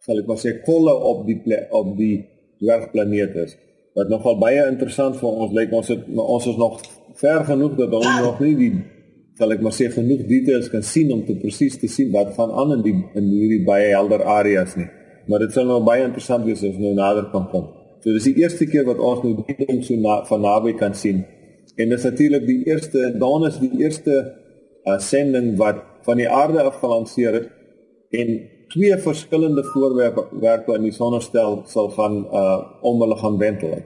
sal 0.05 0.21
ek 0.21 0.29
maar 0.29 0.41
sê 0.41 0.55
kolle 0.65 0.95
op 1.11 1.25
die 1.27 1.39
op 1.71 1.97
die 1.99 2.27
dwergplaneet 2.63 3.35
is. 3.45 3.57
Wat 3.95 4.09
nogal 4.09 4.39
baie 4.39 4.63
interessant 4.71 5.19
vir 5.21 5.29
ons 5.29 5.53
lyk. 5.53 5.73
Ons 5.75 5.91
het 5.93 6.07
ons 6.15 6.47
is 6.47 6.57
nog 6.57 6.79
ver 7.19 7.45
genoeg 7.45 7.75
dat 7.77 7.97
ons 7.99 8.21
nog 8.23 8.41
nie 8.41 8.55
die 8.57 8.73
sal 9.39 9.55
ek 9.55 9.61
maar 9.63 9.75
sê 9.75 9.87
genoeg 9.95 10.25
details 10.27 10.67
kan 10.73 10.83
sien 10.83 11.13
om 11.15 11.21
te 11.27 11.37
presies 11.39 11.79
te 11.79 11.89
sien 11.91 12.11
wat 12.15 12.33
van 12.35 12.51
aan 12.59 12.79
in 12.79 12.85
die 12.87 12.95
in 13.19 13.29
hierdie 13.31 13.65
baie 13.67 13.93
helder 13.93 14.25
areas 14.27 14.75
nie. 14.79 14.89
Maar 15.31 15.45
dit 15.45 15.55
sal 15.55 15.69
nou 15.69 15.79
baie 15.87 16.03
interessant 16.03 16.47
wees 16.49 16.65
as 16.67 16.79
nou 16.81 16.95
nader 16.97 17.29
kan 17.33 17.47
kom. 17.53 17.69
So 18.03 18.15
dis 18.15 18.27
die 18.31 18.43
eerste 18.43 18.67
keer 18.71 18.87
wat 18.89 18.99
ons 18.99 19.23
nou 19.23 19.37
die 19.39 19.57
ding 19.61 19.83
so 19.87 19.99
na, 19.99 20.23
van 20.27 20.43
naby 20.43 20.75
kan 20.79 20.95
sien. 20.95 21.23
En 21.79 21.95
dis 21.95 22.07
natuurlik 22.09 22.47
die 22.49 22.61
eerste 22.67 23.13
dan 23.21 23.47
is 23.47 23.61
die 23.63 23.71
eerste 23.79 24.17
uh, 24.19 24.99
sending 24.99 25.53
wat 25.61 25.85
van 26.07 26.19
die 26.19 26.29
aarde 26.29 26.65
af 26.65 26.81
gelanseer 26.83 27.39
het 27.39 27.49
en 28.19 28.35
twee 28.73 28.97
verskillende 29.05 29.63
voorwerpe 29.71 30.27
werk 30.43 30.67
in 30.75 30.89
die 30.89 30.97
sonnestel 30.97 31.63
sal 31.71 31.93
gaan 31.95 32.25
uh, 32.27 32.59
om 32.83 33.01
hulle 33.05 33.17
gaan 33.23 33.39
wentel. 33.39 33.79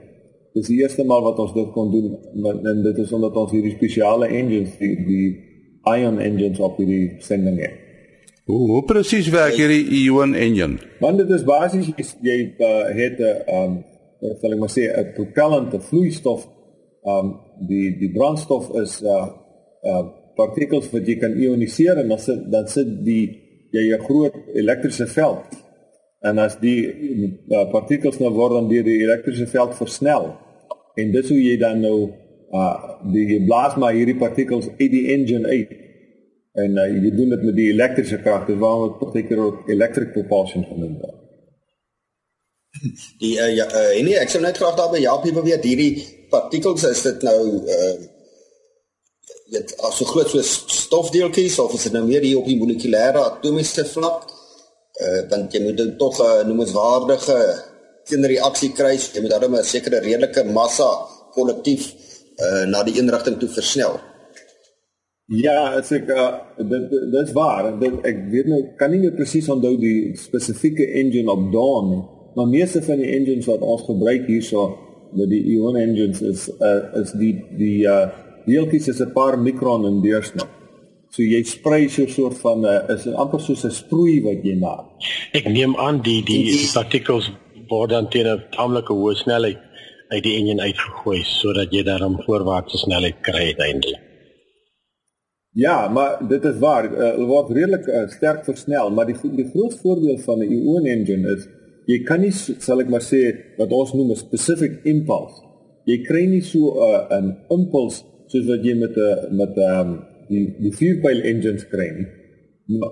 Dis 0.53 0.67
die 0.69 0.81
eerste 0.81 1.03
maal 1.03 1.23
wat 1.25 1.39
ons 1.41 1.53
dit 1.53 1.71
kon 1.73 1.89
doen 1.91 2.11
en 2.69 2.83
dit 2.83 2.97
is 2.97 3.11
omdat 3.11 3.37
ons 3.41 3.51
hierdie 3.51 3.73
spesiale 3.73 4.27
engines 4.27 4.75
die, 4.77 4.93
die 5.07 5.29
ion 5.89 6.19
engines 6.21 6.59
op 6.59 6.77
hierdie 6.77 7.15
sending 7.25 7.57
het. 7.61 7.79
Hoe, 8.45 8.59
hoe 8.69 8.83
presies 8.83 9.29
werk 9.33 9.55
hierdie 9.57 9.85
ion 10.03 10.35
engine? 10.35 10.77
Want 10.99 11.17
dit 11.23 11.31
is 11.31 11.45
basies 11.47 11.89
jy 12.21 12.37
uh, 12.59 12.91
het 12.93 13.19
'n 13.19 13.55
um 13.59 13.79
sal 14.41 14.53
ek 14.55 14.59
maar 14.59 14.71
sê 14.71 14.83
'n 14.87 15.13
propellant, 15.15 15.73
'n 15.73 15.87
vloeistof. 15.89 16.47
Um 17.03 17.39
die 17.67 17.97
die 17.97 18.11
brandstof 18.11 18.69
is 18.83 19.01
uh 19.01 19.27
uh 19.83 20.03
partikels 20.35 20.89
wat 20.91 21.07
jy 21.07 21.17
kan 21.17 21.33
ioniseer 21.37 21.97
en 21.97 22.07
dan 22.07 22.19
sit 22.19 22.51
dan 22.51 22.67
sit 22.67 23.05
die 23.05 23.25
jy 23.71 23.95
'n 23.95 24.03
groot 24.03 24.35
elektriese 24.53 25.07
veld. 25.07 25.62
En 26.23 26.39
as 26.39 26.55
die 26.61 26.79
uh, 26.87 27.65
partikels 27.71 28.19
nou 28.21 28.31
word 28.35 28.55
dan 28.55 28.69
deur 28.71 28.85
die 28.87 29.01
elektriese 29.03 29.47
veld 29.51 29.75
versnel 29.75 30.29
en 30.95 31.09
dis 31.11 31.29
hoe 31.29 31.39
jy 31.39 31.55
dan 31.59 31.81
nou 31.83 31.97
uh 32.53 32.75
die 33.13 33.39
blaas 33.47 33.75
maar 33.81 33.95
hierdie 33.97 34.19
partikels 34.19 34.67
uit 34.77 34.91
die 34.93 35.07
engine 35.15 35.49
uit 35.49 35.71
en 36.63 36.77
uh, 36.77 36.85
jy 36.85 37.11
doen 37.17 37.33
dit 37.33 37.45
met 37.47 37.55
die 37.57 37.71
elektriese 37.73 38.19
krag 38.21 38.45
dis 38.47 38.59
waarom 38.61 38.91
dit 38.91 38.99
partykeer 39.01 39.41
ook 39.41 39.69
electric 39.73 40.13
propulsion 40.13 40.65
genoem 40.69 40.99
word. 41.01 41.19
Die 43.19 43.33
uh, 43.39 43.49
ja 43.57 43.65
uh, 43.67 43.89
nee 44.05 44.19
ek 44.21 44.31
sou 44.31 44.41
net 44.43 44.59
graag 44.61 44.77
daarby 44.77 45.01
Japie 45.03 45.33
weet 45.39 45.65
hierdie 45.65 45.91
partikels 46.31 46.85
is 46.89 47.01
dit 47.09 47.25
nou 47.27 47.39
uh 47.63 47.95
dit 49.53 49.73
as 49.85 49.97
so 49.99 50.07
groot 50.09 50.29
soos 50.31 50.53
stofdeeltjies 50.85 51.59
of 51.61 51.73
is 51.75 51.89
dit 51.89 51.93
nou 51.93 52.05
meer 52.07 52.23
hier 52.25 52.39
op 52.39 52.47
die 52.49 52.57
molekulêre 52.57 53.21
atomiese 53.21 53.85
vlak 53.91 54.32
uh 55.01 55.21
want 55.29 55.53
jy 55.53 55.61
moet 55.63 55.77
dit 55.77 55.97
tog 55.97 56.19
'n 56.19 56.23
uh, 56.23 56.47
noemenswaardige 56.47 57.37
teenreaksie 58.09 58.71
kry, 58.77 58.95
jy 58.97 59.21
moet 59.21 59.31
daarmee 59.31 59.59
'n 59.59 59.71
sekere 59.75 59.99
redelike 59.99 60.43
massa 60.43 60.89
kollektief 61.33 61.93
uh, 62.37 62.65
na 62.69 62.83
die 62.83 62.97
inrigting 63.01 63.39
toe 63.39 63.49
versnel. 63.49 63.99
Ja, 65.31 65.79
as 65.79 65.91
ek 65.91 66.09
uh, 66.11 66.31
dit 66.57 66.89
dis 67.11 67.31
waar. 67.33 67.79
Dit 67.79 67.93
ek 68.05 68.17
weet 68.31 68.47
nou 68.51 68.61
kan 68.77 68.91
nie 68.91 68.99
meer 68.99 69.15
presies 69.15 69.49
onthou 69.49 69.77
die 69.79 70.13
spesifieke 70.19 70.85
engine 70.99 71.31
op 71.31 71.51
Dawn 71.51 71.89
nie. 71.89 72.03
Maar 72.35 72.47
meeste 72.47 72.81
van 72.81 72.97
die 72.97 73.11
engines 73.13 73.45
wat 73.45 73.61
ons 73.61 73.85
gebruik 73.87 74.25
hierso, 74.27 74.77
met 75.13 75.29
die 75.29 75.43
ion 75.53 75.77
engines 75.77 76.21
is 76.21 76.49
uh, 76.59 77.01
is 77.01 77.13
die 77.17 77.33
die 77.57 77.85
uh 77.87 78.09
deeltjies 78.45 78.89
is 78.91 78.99
'n 78.99 79.13
paar 79.13 79.39
mikron 79.39 79.85
in 79.87 80.01
deursnit. 80.01 80.49
So 81.13 81.21
jy 81.21 81.43
sprei 81.45 81.89
so 81.93 82.03
'n 82.03 82.09
soort 82.09 82.37
van 82.41 82.59
'n 82.61 82.65
uh, 82.65 82.93
is 82.93 83.05
amper 83.23 83.39
soos 83.39 83.63
'n 83.65 83.71
sproei 83.71 84.21
wat 84.27 84.39
jy 84.43 84.55
maak. 84.57 84.85
Ek 85.31 85.45
neem 85.45 85.75
aan 85.77 86.01
die 86.01 86.21
die, 86.25 86.43
die 86.49 86.69
partikels 86.73 87.29
word 87.69 87.89
dan 87.89 88.09
teen 88.09 88.27
'n 88.27 88.41
tamelike 88.55 88.93
hoë 88.93 89.15
snelheid 89.23 89.59
uit 90.13 90.23
die 90.23 90.35
enjin 90.39 90.59
uitgegooi 90.59 91.21
sodat 91.23 91.69
jy 91.71 91.83
daarom 91.83 92.17
voorwaartse 92.25 92.77
snelheid 92.77 93.17
kry 93.21 93.43
uiteindelik. 93.53 94.01
Ja, 95.53 95.87
maar 95.87 96.17
dit 96.29 96.45
is 96.45 96.57
waar. 96.57 96.85
Uh, 96.85 97.11
hulle 97.11 97.27
word 97.27 97.51
redelik 97.51 97.87
uh, 97.87 98.07
sterk 98.09 98.41
versnel, 98.45 98.89
maar 98.89 99.05
die 99.05 99.17
die 99.35 99.49
groot 99.53 99.75
voordeel 99.81 100.17
van 100.17 100.39
'n 100.39 100.51
ion 100.51 100.85
engine 100.85 101.35
is 101.35 101.47
jy 101.85 101.99
kan 102.03 102.21
nie 102.21 102.31
sal 102.67 102.79
ek 102.79 102.89
maar 102.89 103.05
sê 103.05 103.21
wat 103.57 103.71
ons 103.71 103.93
noem 103.93 104.09
'n 104.11 104.15
specific 104.15 104.81
impulse. 104.83 105.45
Jy 105.85 105.97
kry 106.09 106.25
nie 106.25 106.41
so 106.41 106.59
'n 106.73 106.77
uh, 106.89 107.17
'n 107.21 107.37
impuls 107.49 108.01
soos 108.27 108.45
wat 108.49 108.65
jy 108.65 108.73
met 108.73 108.97
'n 108.97 109.37
met 109.37 109.57
'n 109.57 109.69
um, 109.79 110.12
die 110.29 110.45
die 110.59 110.71
vierpyl 110.71 111.21
engines 111.21 111.65
kry 111.71 111.89
nie. 111.97 112.09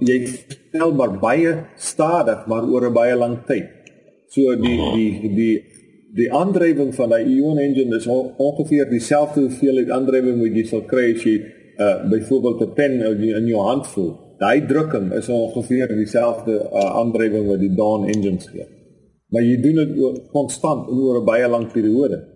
Jy 0.07 0.17
snel 0.27 0.93
maar 0.93 1.13
baie 1.19 1.53
stadig 1.77 2.47
maar 2.47 2.67
oor 2.67 2.89
'n 2.89 2.93
baie 2.93 3.15
lang 3.15 3.37
tyd. 3.47 3.69
So 4.29 4.55
die 4.55 4.79
die 4.95 5.35
die 5.35 5.55
die 6.15 6.31
aandrywing 6.31 6.93
van 6.95 7.13
'n 7.13 7.29
ion 7.29 7.57
engine 7.57 7.95
is 7.95 8.07
ongeveer 8.07 8.89
dieselfde 8.89 9.41
hoeveelheid 9.41 9.89
aandrywing 9.89 10.41
wat 10.41 10.55
jy 10.55 10.65
sal 10.65 10.83
kry 10.83 11.13
as 11.15 11.23
jy 11.23 11.37
uh, 11.77 12.09
byvoorbeeld 12.09 12.61
'n 12.61 12.73
pen 12.73 12.91
in 13.39 13.47
jou 13.47 13.61
hand 13.61 13.87
voel. 13.87 14.13
Daai 14.37 14.65
drukking 14.65 15.13
is 15.13 15.29
ongeveer 15.29 15.87
dieselfde 15.87 16.53
uh, 16.71 16.97
aandrywing 16.99 17.47
wat 17.47 17.59
die 17.59 17.75
Dawn 17.75 18.07
engines 18.07 18.47
gee. 18.47 18.65
Maar 19.31 19.43
jy 19.43 19.57
doen 19.61 19.75
dit 19.75 20.21
konstant 20.31 20.89
oor 20.89 21.21
'n 21.21 21.25
baie 21.25 21.47
lang 21.47 21.71
periode. 21.71 22.30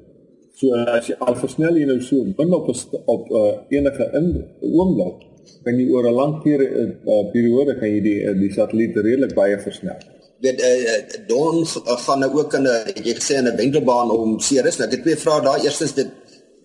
So 0.56 0.74
as 0.74 1.08
jy 1.10 1.16
al 1.20 1.36
versnel 1.36 1.78
jy 1.78 1.86
nou 1.86 2.02
so 2.02 2.24
binne 2.38 2.56
op 2.56 2.68
op 3.06 3.32
uh, 3.32 3.54
enige 3.70 4.10
in 4.20 4.28
oomblik 4.62 5.24
kan 5.66 5.80
jy 5.80 5.88
oor 5.92 6.08
'n 6.10 6.16
lang 6.16 6.34
periode 6.44 6.98
uh, 7.06 7.24
periode 7.32 7.80
kan 7.80 7.90
jy 7.90 8.02
die 8.02 8.20
uh, 8.24 8.36
die 8.40 8.54
satelliet 8.54 8.96
redelik 8.96 9.36
baie 9.36 9.58
versnel 9.60 10.00
weet 10.46 10.62
eh 10.62 10.78
uh, 10.94 11.28
Don 11.28 11.66
gaan 12.06 12.20
nou 12.20 12.32
ook 12.40 12.54
in 12.54 12.68
'n 12.68 13.04
jy 13.04 13.14
gesê 13.20 13.34
in 13.38 13.48
'n 13.48 13.56
wentelbaan 13.56 14.12
om 14.12 14.40
Ceres. 14.40 14.78
Nou 14.78 14.88
ek 14.88 14.96
het 14.96 15.02
twee 15.02 15.18
vrae 15.18 15.42
daar. 15.42 15.64
Eerstens 15.64 15.94
dit 15.94 16.10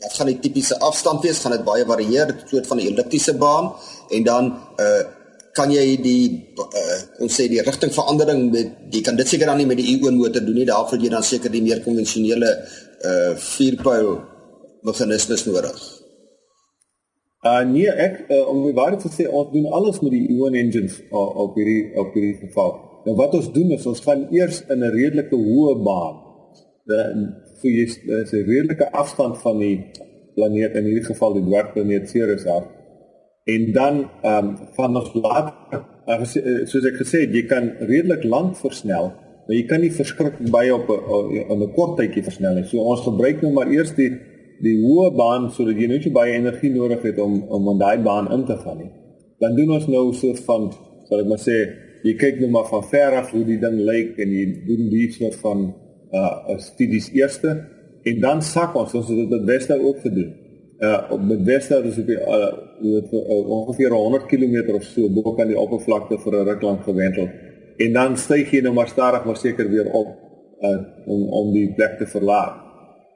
wat 0.01 0.13
gaan 0.13 0.27
die 0.27 0.39
tipiese 0.39 0.79
afstand 0.79 1.23
wees? 1.23 1.39
Gaan 1.39 1.53
dit 1.53 1.65
baie 1.65 1.85
varieer? 1.85 2.27
Dit 2.27 2.43
soort 2.47 2.67
van 2.67 2.77
'n 2.77 2.87
elliptiese 2.87 3.35
baan 3.35 3.73
en 4.09 4.23
dan 4.23 4.45
eh 4.77 4.85
uh, 4.85 5.03
kan 5.53 5.71
jy 5.71 6.01
die 6.03 6.55
uh, 6.57 7.00
ons 7.21 7.37
sê 7.37 7.47
die 7.53 7.63
rigtingverandering 7.65 8.47
met 8.53 8.93
jy 8.95 9.03
kan 9.05 9.17
dit 9.19 9.29
seker 9.29 9.51
dan 9.51 9.61
nie 9.61 9.69
met 9.69 9.81
die 9.81 9.97
ion 9.97 10.17
motor 10.17 10.45
doen 10.45 10.57
nie. 10.57 10.69
Daarvoor 10.69 11.03
jy 11.03 11.11
dan 11.13 11.25
seker 11.27 11.53
die 11.53 11.63
meer 11.65 11.83
konvensionele 11.85 12.53
uh, 12.57 13.33
vierpyl 13.37 14.15
meganismes 14.89 15.45
nodig. 15.49 15.81
Uh 17.41 17.61
nee, 17.65 17.89
ek 17.89 18.25
uh, 18.29 18.43
om 18.53 18.67
die 18.67 18.77
waarheid 18.77 19.05
te 19.05 19.13
sê, 19.13 19.25
ons 19.29 19.53
doen 19.53 19.69
alles 19.73 20.01
met 20.05 20.13
die 20.13 20.27
ion 20.35 20.57
engines 20.61 20.99
uh, 21.09 21.29
op 21.45 21.57
hierdie 21.57 21.93
op 22.01 22.17
hierdie 22.17 22.37
geval. 22.43 22.75
Nou 23.07 23.15
wat 23.21 23.37
ons 23.39 23.49
doen 23.55 23.73
is 23.77 23.87
ons 23.89 24.03
gaan 24.05 24.27
eers 24.37 24.61
in 24.69 24.85
'n 24.85 24.93
redelike 24.97 25.37
hoë 25.37 25.77
baan. 25.85 26.19
Dan 26.89 27.31
so 27.61 27.69
jy 27.69 27.87
'n 27.87 28.45
redelike 28.49 28.91
afstand 28.93 29.41
van 29.45 29.59
die 29.59 29.77
planeet 30.35 30.77
in 30.77 30.85
hierdie 30.89 31.09
geval 31.09 31.37
die 31.37 31.47
dwarfplaneet 31.49 32.09
Ceres 32.09 32.47
af. 32.47 32.69
En 33.51 33.73
dan 33.73 34.01
ehm 34.23 34.47
um, 34.47 34.57
van 34.77 34.97
ons 35.01 35.11
later 35.15 35.83
uh, 36.07 36.65
soos 36.71 36.87
ek 36.91 36.99
gesê 37.03 37.25
het, 37.25 37.35
jy 37.35 37.45
kan 37.51 37.71
redelik 37.81 38.25
lank 38.25 38.57
versnel, 38.61 39.13
maar 39.47 39.57
jy 39.57 39.65
kan 39.71 39.83
nie 39.83 39.93
verskriklik 39.95 40.51
baie 40.53 40.75
op 40.75 40.91
'n 40.91 41.63
'n 41.63 41.73
kort 41.75 41.97
tydjie 41.99 42.23
versnel 42.23 42.55
nie. 42.55 42.65
So 42.65 42.79
ons 42.79 43.07
gebruik 43.07 43.43
nou 43.43 43.53
maar 43.53 43.71
eers 43.73 43.95
die 43.95 44.11
die 44.61 44.77
hoë 44.83 45.11
baan 45.17 45.51
sodat 45.51 45.79
jy 45.81 45.89
net 45.89 46.03
so 46.05 46.11
baie 46.11 46.37
energie 46.37 46.71
nodig 46.71 47.03
het 47.03 47.19
om 47.19 47.43
om 47.49 47.69
in 47.73 47.79
daai 47.79 47.99
baan 47.99 48.33
in 48.33 48.45
te 48.45 48.57
gaan 48.57 48.79
nie. 48.79 48.91
Dan 49.41 49.57
doen 49.57 49.71
ons 49.71 49.87
nou 49.87 50.13
so 50.15 50.35
van 50.35 50.71
sal 51.09 51.21
ek 51.21 51.27
maar 51.27 51.43
sê 51.43 51.57
jy 52.05 52.15
kyk 52.17 52.41
nou 52.41 52.51
maar 52.51 52.69
van 52.69 52.85
ver 52.93 53.17
af 53.21 53.31
hoe 53.31 53.45
die 53.45 53.59
ding 53.61 53.79
lyk 53.81 54.19
en 54.19 54.29
jy 54.33 54.45
doen 54.67 54.89
die 54.93 55.09
soort 55.13 55.37
van 55.45 55.75
uh 56.13 56.59
studies 56.59 57.11
eerste 57.13 57.51
en 58.05 58.21
dan 58.21 58.43
sak 58.43 58.77
ons 58.77 58.95
ons 58.95 59.09
het 59.09 59.31
dit 59.31 59.45
beste 59.47 59.77
ook 59.81 60.01
gedoen. 60.01 60.31
Uh 60.81 61.13
op 61.13 61.21
die 61.29 61.37
beste 61.45 61.77
is 61.85 61.95
dit 61.95 62.09
uh, 62.09 62.53
uh 62.81 63.51
ongeveer 63.51 63.93
100 63.93 64.27
km 64.27 64.75
of 64.75 64.83
so 64.83 65.11
bo 65.13 65.35
kan 65.37 65.51
die 65.51 65.59
oppervlakte 65.59 66.17
vir 66.19 66.37
'n 66.37 66.47
ruk 66.49 66.63
lank 66.63 66.83
gewentel. 66.83 67.29
En 67.77 67.93
dan 67.93 68.17
styg 68.17 68.51
jy 68.51 68.61
nou 68.61 68.73
maar 68.75 68.89
stadig 68.89 69.25
maar 69.25 69.37
seker 69.37 69.69
weer 69.71 69.91
op 69.93 70.09
uh 70.61 70.81
om 71.07 71.29
om 71.29 71.53
die 71.53 71.73
plek 71.75 71.99
te 71.99 72.07
verlaat. 72.07 72.57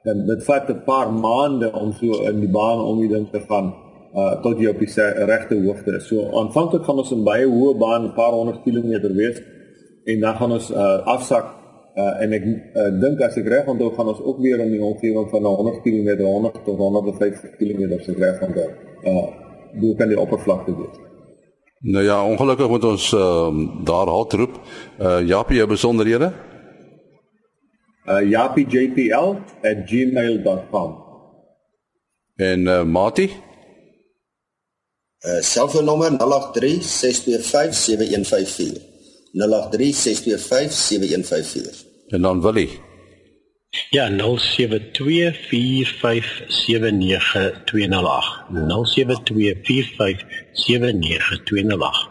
En 0.03 0.25
dit 0.27 0.43
vat 0.43 0.69
'n 0.69 0.83
paar 0.85 1.13
maande 1.13 1.71
om 1.73 1.91
so 1.91 2.21
in 2.29 2.39
die 2.39 2.49
baan 2.49 2.85
om 2.85 2.99
die 2.99 3.09
ding 3.09 3.29
te 3.31 3.39
gaan 3.39 3.73
uh 4.13 4.41
tot 4.41 4.59
jy 4.59 4.67
op 4.67 4.79
die 4.79 4.93
regte 5.25 5.55
hoogte 5.65 5.95
is. 5.95 6.07
So 6.07 6.29
aanvanklik 6.31 6.83
gaan 6.83 6.97
ons 6.97 7.11
in 7.11 7.23
baie 7.23 7.45
hoë 7.45 7.77
baan 7.77 8.03
'n 8.03 8.13
paar 8.13 8.31
honderd 8.31 8.61
kilometer 8.63 9.13
wees 9.13 9.41
en 10.03 10.19
dan 10.19 10.35
gaan 10.35 10.51
ons 10.51 10.71
uh 10.71 11.05
afsak 11.05 11.45
uh 11.95 12.23
en 12.23 12.33
ek 12.35 12.43
uh, 12.45 12.91
dink 12.99 13.21
as 13.23 13.37
ek 13.39 13.45
reg 13.47 13.67
onthou 13.71 13.87
gaan 13.95 14.11
ons 14.11 14.19
ook 14.19 14.39
weer 14.43 14.59
in 14.59 14.71
die 14.75 14.83
omgewing 14.83 15.29
van 15.31 15.45
100 15.47 15.79
km 15.85 16.09
100 16.23 16.63
tot 16.65 16.77
150 16.77 17.55
km 17.59 17.81
se 18.03 18.11
reg 18.19 18.39
van 18.39 18.51
daar. 18.57 18.73
Uh 19.03 19.27
hoe 19.79 19.95
kan 19.95 20.07
die 20.07 20.19
oppervlakte 20.19 20.75
wees? 20.75 20.97
Nou 21.79 22.03
ja, 22.03 22.25
ongelukkig 22.25 22.69
moet 22.69 22.83
ons 22.83 23.13
uh, 23.13 23.57
daar 23.83 24.07
halt 24.07 24.33
roep. 24.33 24.59
Uh 24.99 25.27
Japie, 25.27 25.57
jou 25.57 25.67
besonderhede? 25.67 26.31
Uh 28.07 28.29
japiejpl@gmail.com. 28.29 31.03
En 32.35 32.67
uh 32.67 32.83
Mati? 32.83 33.25
Uh 33.25 33.31
selfoonnommer 35.41 36.11
0836257154. 36.11 36.15
0836257154. 39.35 41.84
En 42.07 42.21
dan 42.21 42.41
Willie. 42.41 42.69
Ja, 43.89 44.09
0724579208. 44.09 44.15
0724579208. 51.71 52.09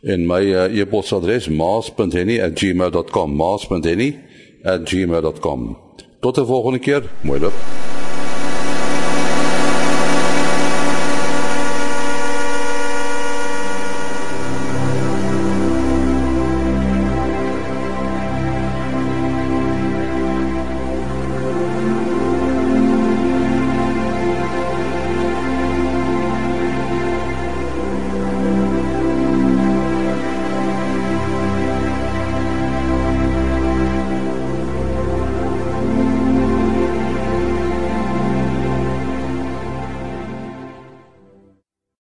En 0.00 0.26
my 0.26 0.40
uh, 0.40 0.80
e-posadres 0.80 1.48
maas.henny@gmail.com. 1.48 3.34
maas.henny@gmail.com. 3.34 5.78
Tot 6.20 6.36
'n 6.36 6.46
volgende 6.46 6.78
keer. 6.78 7.02
Mooi 7.20 7.40
loop. 7.40 7.52